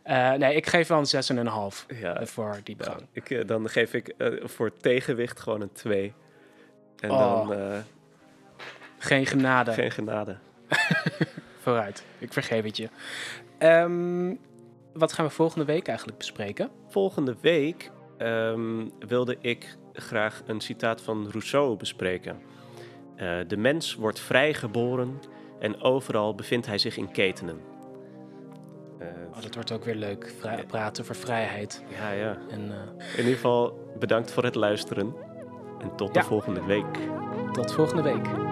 Eh, 0.04 0.32
nee, 0.34 0.56
ik 0.56 0.68
geef 0.68 0.88
wel 0.88 0.98
een 1.00 1.06
6,5 1.06 1.86
Ja, 2.00 2.26
voor. 2.26 2.60
Nou, 2.78 3.00
ik, 3.12 3.30
eh, 3.30 3.48
dan 3.48 3.70
geef 3.70 3.94
ik 3.94 4.08
eh, 4.08 4.28
voor 4.44 4.74
tegenwicht 4.78 5.40
gewoon 5.40 5.62
een 5.62 5.72
2. 5.72 6.14
En 7.00 7.12
Oh. 7.12 7.48
dan 7.48 7.54
eh, 7.58 7.78
Geen 8.98 9.26
genade. 9.26 9.72
geen 9.74 9.92
genade. 9.92 10.38
Vooruit. 11.64 12.06
Ik 12.18 12.34
vergeef 12.34 12.64
het 12.64 12.78
je. 12.78 12.90
Ehm, 13.58 14.36
wat 14.94 15.14
gaan 15.14 15.26
we 15.26 15.32
volgende 15.32 15.66
week 15.66 15.88
eigenlijk 15.88 16.18
bespreken? 16.18 16.70
Volgende 16.90 17.36
week 17.42 17.92
ehm, 18.18 18.88
wilde 19.08 19.38
ik 19.42 19.78
graag 19.94 20.42
een 20.46 20.62
citaat 20.62 21.02
van 21.02 21.30
Rousseau 21.30 21.78
bespreken. 21.78 22.40
Eh, 23.16 23.38
de 23.48 23.58
mens 23.58 23.96
wordt 23.96 24.20
vrijgeboren 24.20 25.20
en 25.60 25.82
overal 25.82 26.36
bevindt 26.36 26.66
hij 26.68 26.78
zich 26.78 26.98
in 26.98 27.12
ketenen. 27.12 27.60
Eh, 29.02 29.08
Oh, 29.36 29.42
dat 29.42 29.54
wordt 29.54 29.72
ook 29.72 29.84
weer 29.86 29.96
leuk. 29.96 30.34
Praten 30.68 31.04
over 31.04 31.16
vrijheid. 31.16 31.84
ja, 32.00 32.12
ja. 32.12 32.38
En 32.50 32.72
eh, 32.72 33.08
In 33.12 33.18
ieder 33.18 33.34
geval 33.34 33.90
bedankt 34.00 34.32
voor 34.32 34.44
het 34.44 34.56
luisteren. 34.56 35.16
En 35.82 35.96
tot 35.96 36.14
de 36.14 36.24
volgende 36.24 36.66
week. 36.66 36.98
tot 37.54 37.74
volgende 37.74 38.02
week. 38.02 38.51